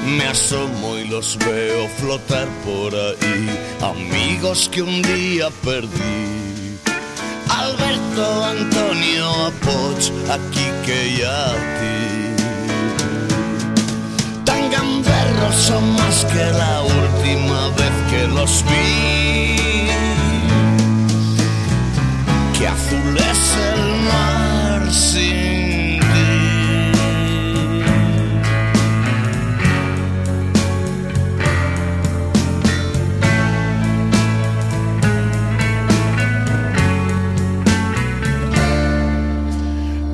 Me 0.07 0.24
asomo 0.28 0.99
y 0.99 1.09
los 1.09 1.37
veo 1.39 1.89
flotar 1.99 2.47
por 2.64 2.95
ahí, 2.95 3.51
amigos 3.82 4.70
que 4.72 4.82
un 4.82 5.03
día 5.03 5.49
perdí. 5.64 6.78
Alberto, 7.49 8.45
Antonio, 8.45 9.30
Apoch, 9.47 10.12
aquí 10.30 10.66
que 10.87 11.16
ya 11.18 11.51
a 11.51 11.80
ti 11.80 12.24
tan 14.65 14.71
gamberros 14.71 15.55
son 15.55 15.93
más 15.95 16.25
que 16.27 16.45
la 16.45 16.83
última 16.83 17.69
vez 17.71 17.93
que 18.11 18.27
los 18.29 18.65
vi. 18.65 19.89
Que 22.59 22.69
azul 22.69 23.17
es 23.17 23.57
el 23.73 23.83
mar 24.09 24.93
sin 24.93 26.01
ti. 26.01 26.35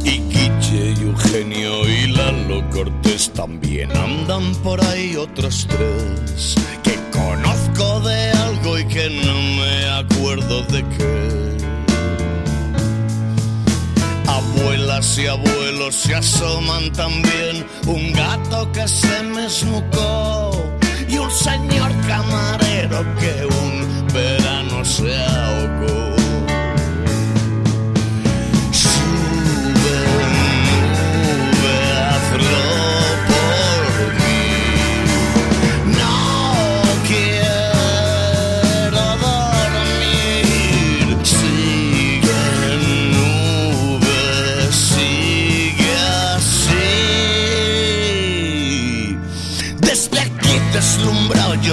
Y 0.04 0.18
Guille 0.30 0.94
y 0.98 1.02
Eugenio 1.02 1.86
Cortés 2.70 3.32
también 3.32 3.90
andan 3.96 4.54
por 4.56 4.80
ahí 4.84 5.16
otros 5.16 5.66
tres 5.68 6.54
que 6.82 6.96
conozco 7.10 8.00
de 8.00 8.30
algo 8.32 8.78
y 8.78 8.84
que 8.86 9.10
no 9.24 9.34
me 9.34 9.88
acuerdo 9.88 10.62
de 10.64 10.84
qué. 10.96 11.56
Abuelas 14.26 15.18
y 15.18 15.26
abuelos 15.26 15.94
se 15.94 16.14
asoman 16.14 16.92
también, 16.92 17.66
un 17.86 18.12
gato 18.12 18.70
que 18.72 18.86
se 18.86 19.22
me 19.22 19.48
y 21.08 21.18
un 21.18 21.30
señor 21.30 21.90
camarero 22.06 23.04
que 23.18 23.49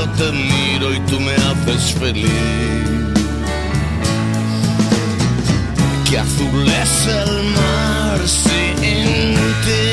te 0.06 0.32
miro 0.32 0.94
y 0.94 1.00
tú 1.02 1.20
me 1.20 1.34
haces 1.34 1.94
feliz. 1.94 2.30
Que 6.10 6.20
azul 6.20 6.68
es 6.68 7.08
el 7.08 7.44
mar 7.56 8.20
sin 8.28 9.36
ti. 9.64 9.88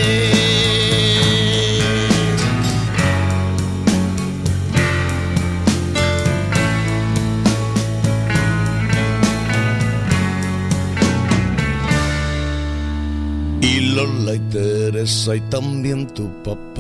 Y 13.61 13.81
Lola 13.95 14.35
y 14.35 14.39
Teresa 14.51 15.37
y 15.37 15.41
también 15.43 16.07
tu 16.09 16.31
papá 16.43 16.74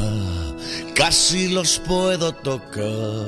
casi 1.04 1.48
los 1.48 1.80
puedo 1.80 2.32
tocar. 2.32 3.26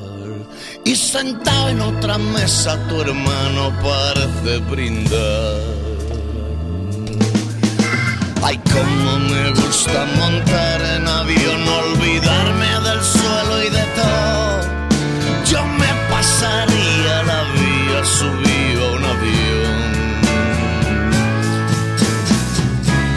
Y 0.82 0.96
sentado 0.96 1.68
en 1.68 1.82
otra 1.82 2.16
mesa 2.16 2.78
tu 2.88 3.02
hermano 3.02 3.70
parece 3.82 4.58
brindar. 4.70 5.60
Ay, 8.42 8.58
cómo 8.72 9.18
me 9.30 9.50
gusta 9.50 10.06
montar 10.16 10.80
en 10.96 11.06
avión, 11.06 11.60
olvidarme 11.82 12.70
del 12.88 13.02
suelo 13.02 13.54
y 13.66 13.68
de 13.78 13.84
todo. 13.98 14.60
Yo 15.50 15.60
me 15.80 15.90
pasaría 16.08 17.14
la 17.30 17.42
vía, 17.58 18.00
subí 18.18 18.62
a 18.80 18.86
un 18.96 19.04
avión. 19.14 19.78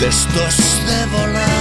De 0.01 0.07
estos 0.07 0.55
de 0.89 0.99
volar 1.13 1.58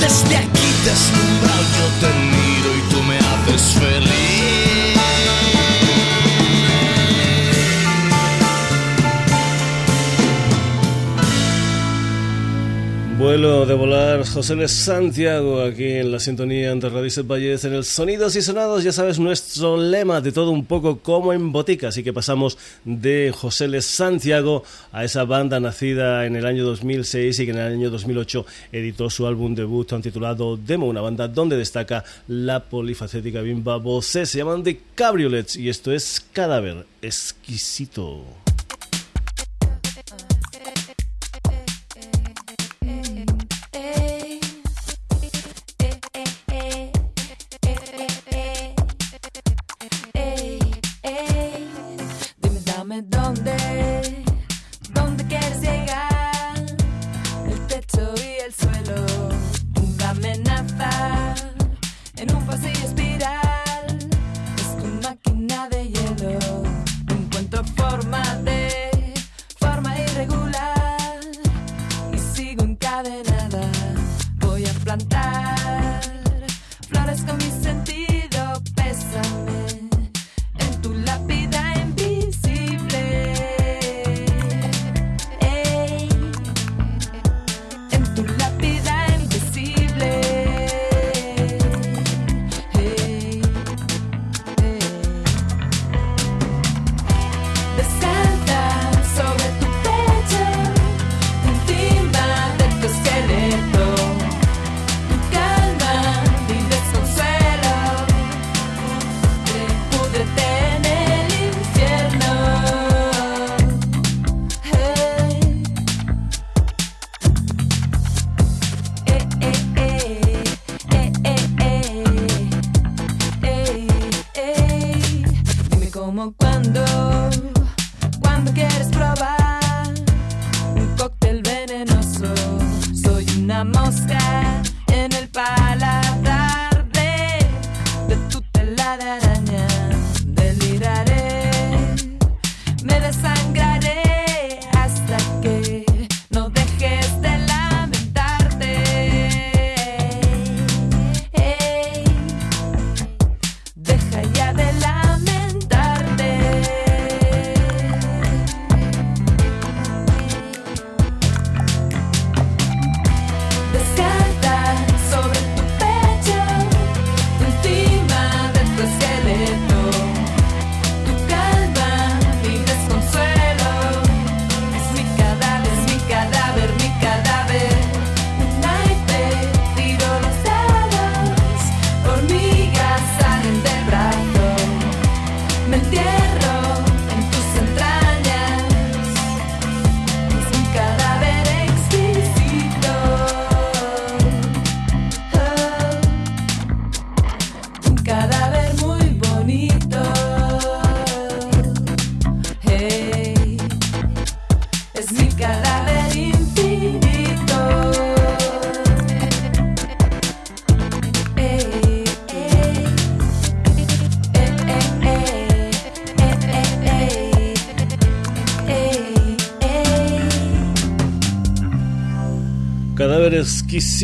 Desde 0.00 0.36
aquí 0.36 0.66
deslumbrado 0.84 1.62
yo 1.78 1.86
te 2.00 2.08
miro 2.18 2.76
y 2.76 2.90
tú 2.90 3.02
me 3.04 3.18
haces 3.18 3.74
feliz. 3.78 4.67
Vuelo 13.18 13.66
de 13.66 13.74
volar 13.74 14.24
José 14.24 14.68
Santiago 14.68 15.60
aquí 15.60 15.84
en 15.84 16.12
la 16.12 16.20
sintonía 16.20 16.72
Radio 16.72 17.24
Valles 17.24 17.64
en 17.64 17.74
el 17.74 17.82
Sonidos 17.82 18.36
y 18.36 18.42
Sonados, 18.42 18.84
ya 18.84 18.92
sabes 18.92 19.18
nuestro 19.18 19.76
lema 19.76 20.20
de 20.20 20.30
todo 20.30 20.52
un 20.52 20.64
poco 20.66 21.00
como 21.00 21.32
en 21.32 21.50
botica, 21.50 21.88
así 21.88 22.04
que 22.04 22.12
pasamos 22.12 22.56
de 22.84 23.34
José 23.36 23.66
Luis 23.66 23.86
Santiago 23.86 24.62
a 24.92 25.02
esa 25.02 25.24
banda 25.24 25.58
nacida 25.58 26.26
en 26.26 26.36
el 26.36 26.46
año 26.46 26.64
2006 26.64 27.40
y 27.40 27.44
que 27.44 27.50
en 27.50 27.58
el 27.58 27.72
año 27.72 27.90
2008 27.90 28.46
editó 28.70 29.10
su 29.10 29.26
álbum 29.26 29.52
debut 29.52 30.00
titulado 30.00 30.56
Demo, 30.56 30.86
una 30.86 31.00
banda 31.00 31.26
donde 31.26 31.56
destaca 31.56 32.04
la 32.28 32.62
polifacética 32.66 33.40
bimba 33.40 33.78
voce, 33.78 34.26
se 34.26 34.38
llaman 34.38 34.62
The 34.62 34.80
Cabriolets 34.94 35.56
y 35.56 35.68
esto 35.68 35.90
es 35.90 36.24
Cadáver 36.32 36.86
Exquisito. 37.02 38.47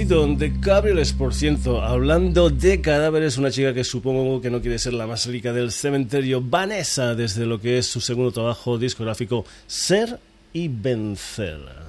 Exquisito 0.04 0.26
de 0.26 1.14
por 1.16 1.34
ciento. 1.34 1.82
Hablando 1.82 2.50
de 2.50 2.80
cadáveres, 2.80 3.38
una 3.38 3.50
chica 3.50 3.72
que 3.72 3.84
supongo 3.84 4.40
que 4.40 4.50
no 4.50 4.60
quiere 4.60 4.78
ser 4.78 4.92
la 4.92 5.06
más 5.06 5.26
rica 5.26 5.52
del 5.52 5.72
cementerio, 5.72 6.42
Vanessa, 6.42 7.14
desde 7.14 7.46
lo 7.46 7.60
que 7.60 7.78
es 7.78 7.86
su 7.86 8.00
segundo 8.00 8.30
trabajo 8.32 8.76
discográfico, 8.78 9.44
Ser 9.66 10.18
y 10.52 10.68
Vencer. 10.68 11.83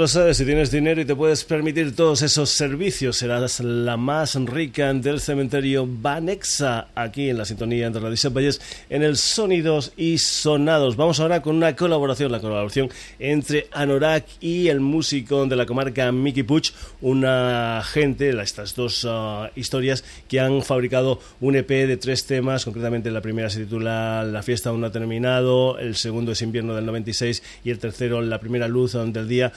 Lo 0.00 0.08
sabes, 0.08 0.38
si 0.38 0.46
tienes 0.46 0.70
dinero 0.70 1.02
y 1.02 1.04
te 1.04 1.14
puedes 1.14 1.44
permitir 1.44 1.94
todos 1.94 2.22
esos 2.22 2.48
servicios, 2.48 3.18
serás 3.18 3.60
la 3.60 3.98
más 3.98 4.34
rica 4.46 4.94
del 4.94 5.20
cementerio 5.20 5.86
Banexa, 5.86 6.88
aquí 6.94 7.28
en 7.28 7.36
la 7.36 7.44
sintonía 7.44 7.86
entre 7.86 8.00
Radio 8.00 8.30
Valles, 8.30 8.62
en 8.88 9.02
el 9.02 9.18
Sonidos 9.18 9.92
y 9.98 10.16
Sonados. 10.16 10.96
Vamos 10.96 11.20
ahora 11.20 11.42
con 11.42 11.54
una 11.54 11.76
colaboración, 11.76 12.32
la 12.32 12.40
colaboración 12.40 12.88
entre 13.18 13.66
Anorak 13.72 14.24
y 14.40 14.68
el 14.68 14.80
músico 14.80 15.44
de 15.44 15.56
la 15.56 15.66
comarca 15.66 16.10
Mickey 16.12 16.44
Puch, 16.44 16.72
una 17.02 17.82
gente, 17.84 18.30
estas 18.40 18.74
dos 18.74 19.04
uh, 19.04 19.48
historias 19.54 20.02
que 20.28 20.40
han 20.40 20.62
fabricado 20.62 21.20
un 21.42 21.56
EP 21.56 21.68
de 21.68 21.98
tres 21.98 22.24
temas, 22.24 22.64
concretamente 22.64 23.10
la 23.10 23.20
primera 23.20 23.50
se 23.50 23.64
titula 23.64 24.24
La 24.24 24.42
fiesta 24.42 24.70
aún 24.70 24.80
no 24.80 24.86
ha 24.86 24.92
terminado, 24.92 25.78
el 25.78 25.94
segundo 25.94 26.32
es 26.32 26.40
invierno 26.40 26.74
del 26.74 26.86
96 26.86 27.42
y 27.64 27.70
el 27.70 27.78
tercero 27.78 28.22
La 28.22 28.40
primera 28.40 28.66
luz 28.66 28.94
del 28.94 29.28
día 29.28 29.52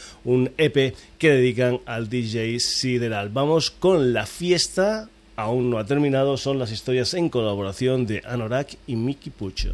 EP 0.58 0.96
que 1.18 1.30
dedican 1.30 1.80
al 1.86 2.10
DJ 2.10 2.60
Sideral. 2.60 3.30
Vamos 3.30 3.72
con 3.72 4.14
la 4.14 4.26
fiesta, 4.26 5.10
aún 5.36 5.70
no 5.70 5.78
ha 5.78 5.86
terminado, 5.86 6.38
son 6.38 6.60
las 6.60 6.72
historias 6.72 7.14
en 7.14 7.30
colaboración 7.30 8.06
de 8.06 8.22
Anorak 8.26 8.78
y 8.88 8.96
Miki 8.96 9.30
Pucho. 9.30 9.74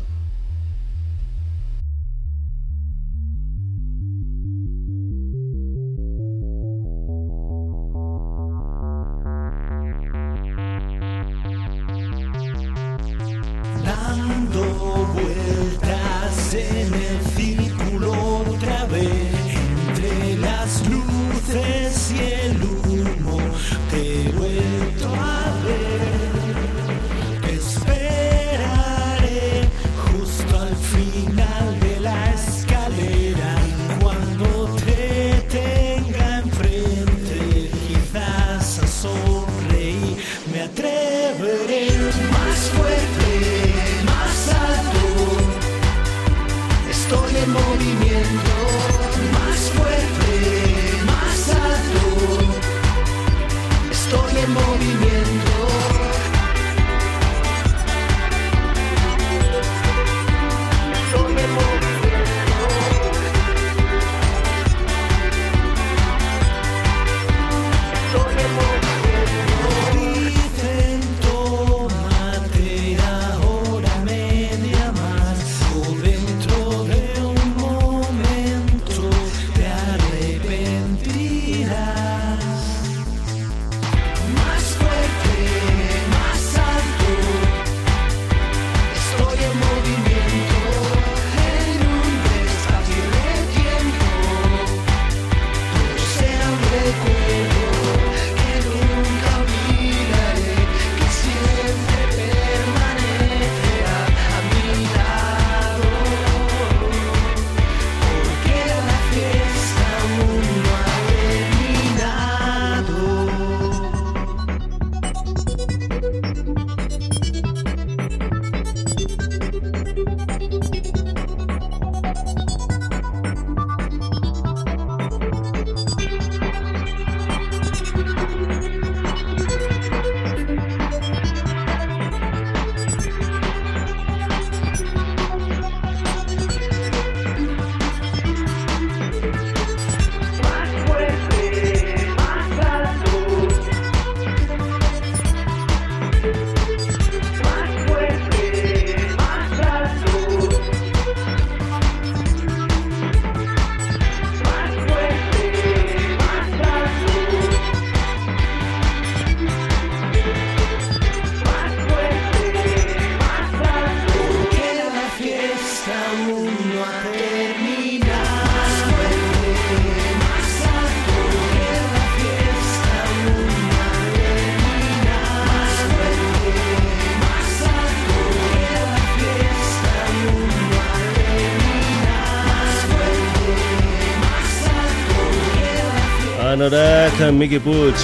Anorak, 187.19 187.33
Mickey 187.33 187.59
Puch. 187.59 187.95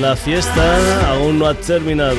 La 0.00 0.14
fiesta 0.14 1.10
aún 1.10 1.38
no 1.38 1.46
ha 1.46 1.54
terminado. 1.54 2.16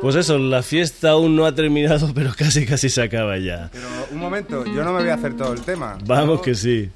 Pues 0.00 0.16
eso, 0.16 0.36
la 0.38 0.62
fiesta 0.62 1.10
aún 1.10 1.36
no 1.36 1.46
ha 1.46 1.54
terminado, 1.54 2.12
pero 2.14 2.32
casi 2.36 2.66
casi 2.66 2.90
se 2.90 3.02
acaba 3.02 3.38
ya. 3.38 3.70
Pero 3.72 3.86
un 4.10 4.18
momento, 4.18 4.64
yo 4.66 4.84
no 4.84 4.92
me 4.92 5.00
voy 5.00 5.08
a 5.10 5.14
hacer 5.14 5.36
todo 5.36 5.52
el 5.52 5.62
tema. 5.62 5.96
Vamos 6.04 6.42
que 6.42 6.54
sí. 6.54 6.90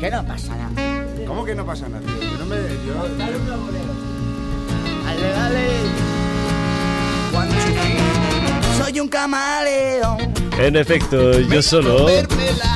Que 0.00 0.10
no 0.10 0.26
pasa 0.26 0.56
nada. 0.56 1.04
¿Cómo 1.26 1.44
que 1.44 1.54
no 1.54 1.66
pasa 1.66 1.88
nada, 1.88 2.00
tío? 2.06 2.20
Yo 2.20 2.38
no 2.38 2.46
me. 2.46 2.56
Yo, 2.86 2.94
Dale, 5.04 5.28
dale. 5.32 5.66
Soy 8.78 9.00
un 9.00 9.08
camaleón. 9.08 10.35
En 10.58 10.76
efecto, 10.76 11.38
yo 11.40 11.62
solo 11.62 12.06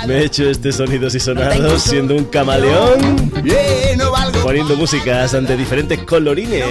me 0.06 0.14
he 0.18 0.24
hecho 0.24 0.48
este 0.50 0.70
sonidos 0.70 1.14
y 1.14 1.20
sonados 1.20 1.82
siendo 1.82 2.14
un 2.14 2.24
camaleón, 2.24 3.30
poniendo 4.42 4.76
músicas 4.76 5.34
ante 5.34 5.56
diferentes 5.56 5.98
colorines. 6.04 6.64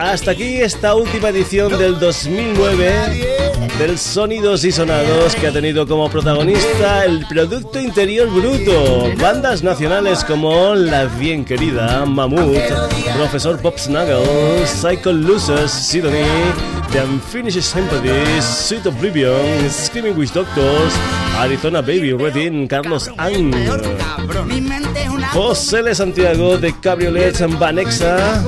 Hasta 0.00 0.30
aquí 0.30 0.60
esta 0.62 0.94
última 0.94 1.28
edición 1.28 1.78
del 1.78 1.98
2009 1.98 3.44
del 3.78 3.98
Sonidos 3.98 4.64
y 4.64 4.72
Sonados 4.72 5.34
que 5.34 5.48
ha 5.48 5.52
tenido 5.52 5.86
como 5.86 6.08
protagonista 6.08 7.04
el 7.04 7.26
Producto 7.26 7.80
Interior 7.80 8.28
Bruto, 8.30 9.10
bandas 9.18 9.62
nacionales 9.62 10.22
como 10.24 10.74
la 10.74 11.06
bien 11.06 11.44
querida 11.44 12.04
Mammoth, 12.06 12.56
Profesor 13.16 13.60
Pop 13.60 13.76
Snuggle, 13.76 14.66
Psycho 14.66 15.12
Losers, 15.12 15.72
Sidonie, 15.72 16.24
The 16.94 17.02
Unfinished 17.02 17.60
Sympathies, 17.60 18.44
Sweet 18.44 18.86
Oblivion, 18.86 19.68
Screaming 19.68 20.16
Witch 20.16 20.32
Doctors, 20.32 20.94
Arizona 21.34 21.82
Baby, 21.82 22.12
Redin, 22.12 22.68
Carlos 22.68 23.10
Ang, 23.18 23.50
José 25.32 25.80
L. 25.80 25.92
Santiago 25.92 26.56
de 26.56 26.72
Cabriolet 26.80 27.34
Vanexa, 27.58 28.40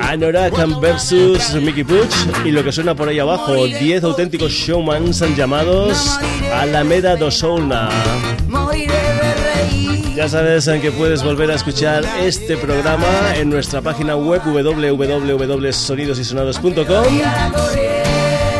Anorak 0.00 0.54
versus 0.80 1.54
Mickey 1.54 1.84
Puch 1.84 2.12
y 2.44 2.50
lo 2.50 2.64
que 2.64 2.72
suena 2.72 2.96
por 2.96 3.08
ahí 3.08 3.20
abajo, 3.20 3.54
10 3.54 4.02
auténticos 4.02 4.50
showmans 4.50 5.22
llamados 5.36 6.18
Alameda 6.52 7.14
do 7.14 7.30
Soulna. 7.30 7.88
Ya 10.14 10.28
sabes 10.28 10.68
en 10.68 10.82
que 10.82 10.92
puedes 10.92 11.22
volver 11.22 11.50
a 11.50 11.54
escuchar 11.54 12.04
este 12.20 12.58
programa 12.58 13.34
en 13.34 13.48
nuestra 13.48 13.80
página 13.80 14.14
web 14.14 14.42
www.sonidosysonados.com 14.44 16.84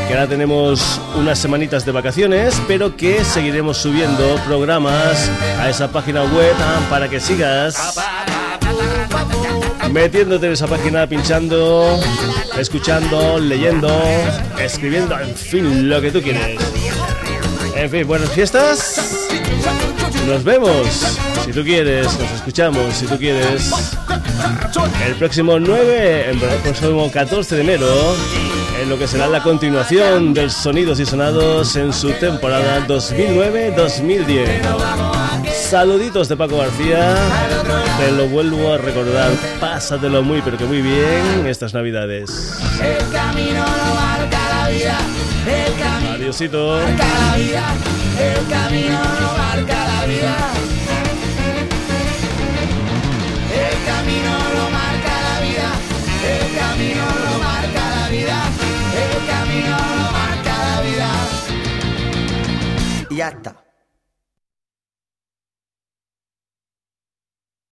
que 0.09 0.15
ahora 0.15 0.27
tenemos 0.27 0.99
unas 1.15 1.39
semanitas 1.39 1.85
de 1.85 1.93
vacaciones, 1.93 2.61
pero 2.67 2.97
que 2.97 3.23
seguiremos 3.25 3.77
subiendo 3.79 4.37
programas 4.47 5.31
a 5.59 5.69
esa 5.69 5.93
página 5.93 6.25
web 6.25 6.55
para 6.91 7.09
que 7.09 7.21
sigas 7.21 7.95
metiéndote 9.91 10.47
en 10.47 10.53
esa 10.53 10.67
página, 10.67 11.07
pinchando, 11.07 12.01
escuchando, 12.59 13.39
leyendo, 13.39 13.89
escribiendo, 14.59 15.21
en 15.21 15.35
fin, 15.35 15.89
lo 15.89 16.01
que 16.01 16.11
tú 16.11 16.23
quieres. 16.23 16.59
En 17.77 17.91
fin, 17.91 18.07
buenas 18.07 18.31
fiestas. 18.31 19.29
Nos 20.27 20.45
vemos. 20.45 21.32
Si 21.45 21.53
tú 21.53 21.65
quieres, 21.65 22.07
nos 22.19 22.31
escuchamos. 22.31 22.95
Si 22.95 23.07
tú 23.07 23.19
quieres, 23.19 23.73
el 25.07 25.15
próximo 25.17 25.59
9, 25.59 26.31
el 26.31 26.39
próximo 26.39 27.11
14 27.11 27.57
de 27.57 27.61
enero, 27.63 28.15
en 28.81 28.89
lo 28.89 28.97
que 28.99 29.09
será 29.09 29.27
la 29.27 29.43
continuación 29.43 30.35
del 30.35 30.51
Sonidos 30.51 31.01
y 31.01 31.07
Sonados 31.07 31.75
en 31.77 31.93
su 31.93 32.13
temporada 32.13 32.87
2009-2010. 32.87 34.47
Saluditos 35.53 36.29
de 36.29 36.37
Paco 36.37 36.59
García. 36.59 37.17
Te 37.99 38.13
lo 38.13 38.29
vuelvo 38.29 38.73
a 38.73 38.79
recordar. 38.79 39.33
Pásatelo 39.61 40.23
muy, 40.23 40.43
pero 40.43 40.57
que 40.57 40.65
muy 40.65 40.81
bien 40.81 41.47
estas 41.47 41.75
navidades. 41.75 42.53
El 42.81 43.09
camino 43.11 43.65
no 43.65 43.95
marca 43.95 44.39
la 44.49 44.69
vida. 44.69 44.99
El 45.47 45.75
camino 45.75 46.13
Adiosito. 46.13 46.79
marca 46.79 47.05
la 47.05 47.37
vida. 47.37 47.75
El 48.21 48.47
camino 48.49 49.03
no 49.21 49.33
marca 49.37 49.87
la 49.87 50.07
vida. 50.07 50.53
El 63.13 63.19
camino 63.19 63.53
no 63.53 63.72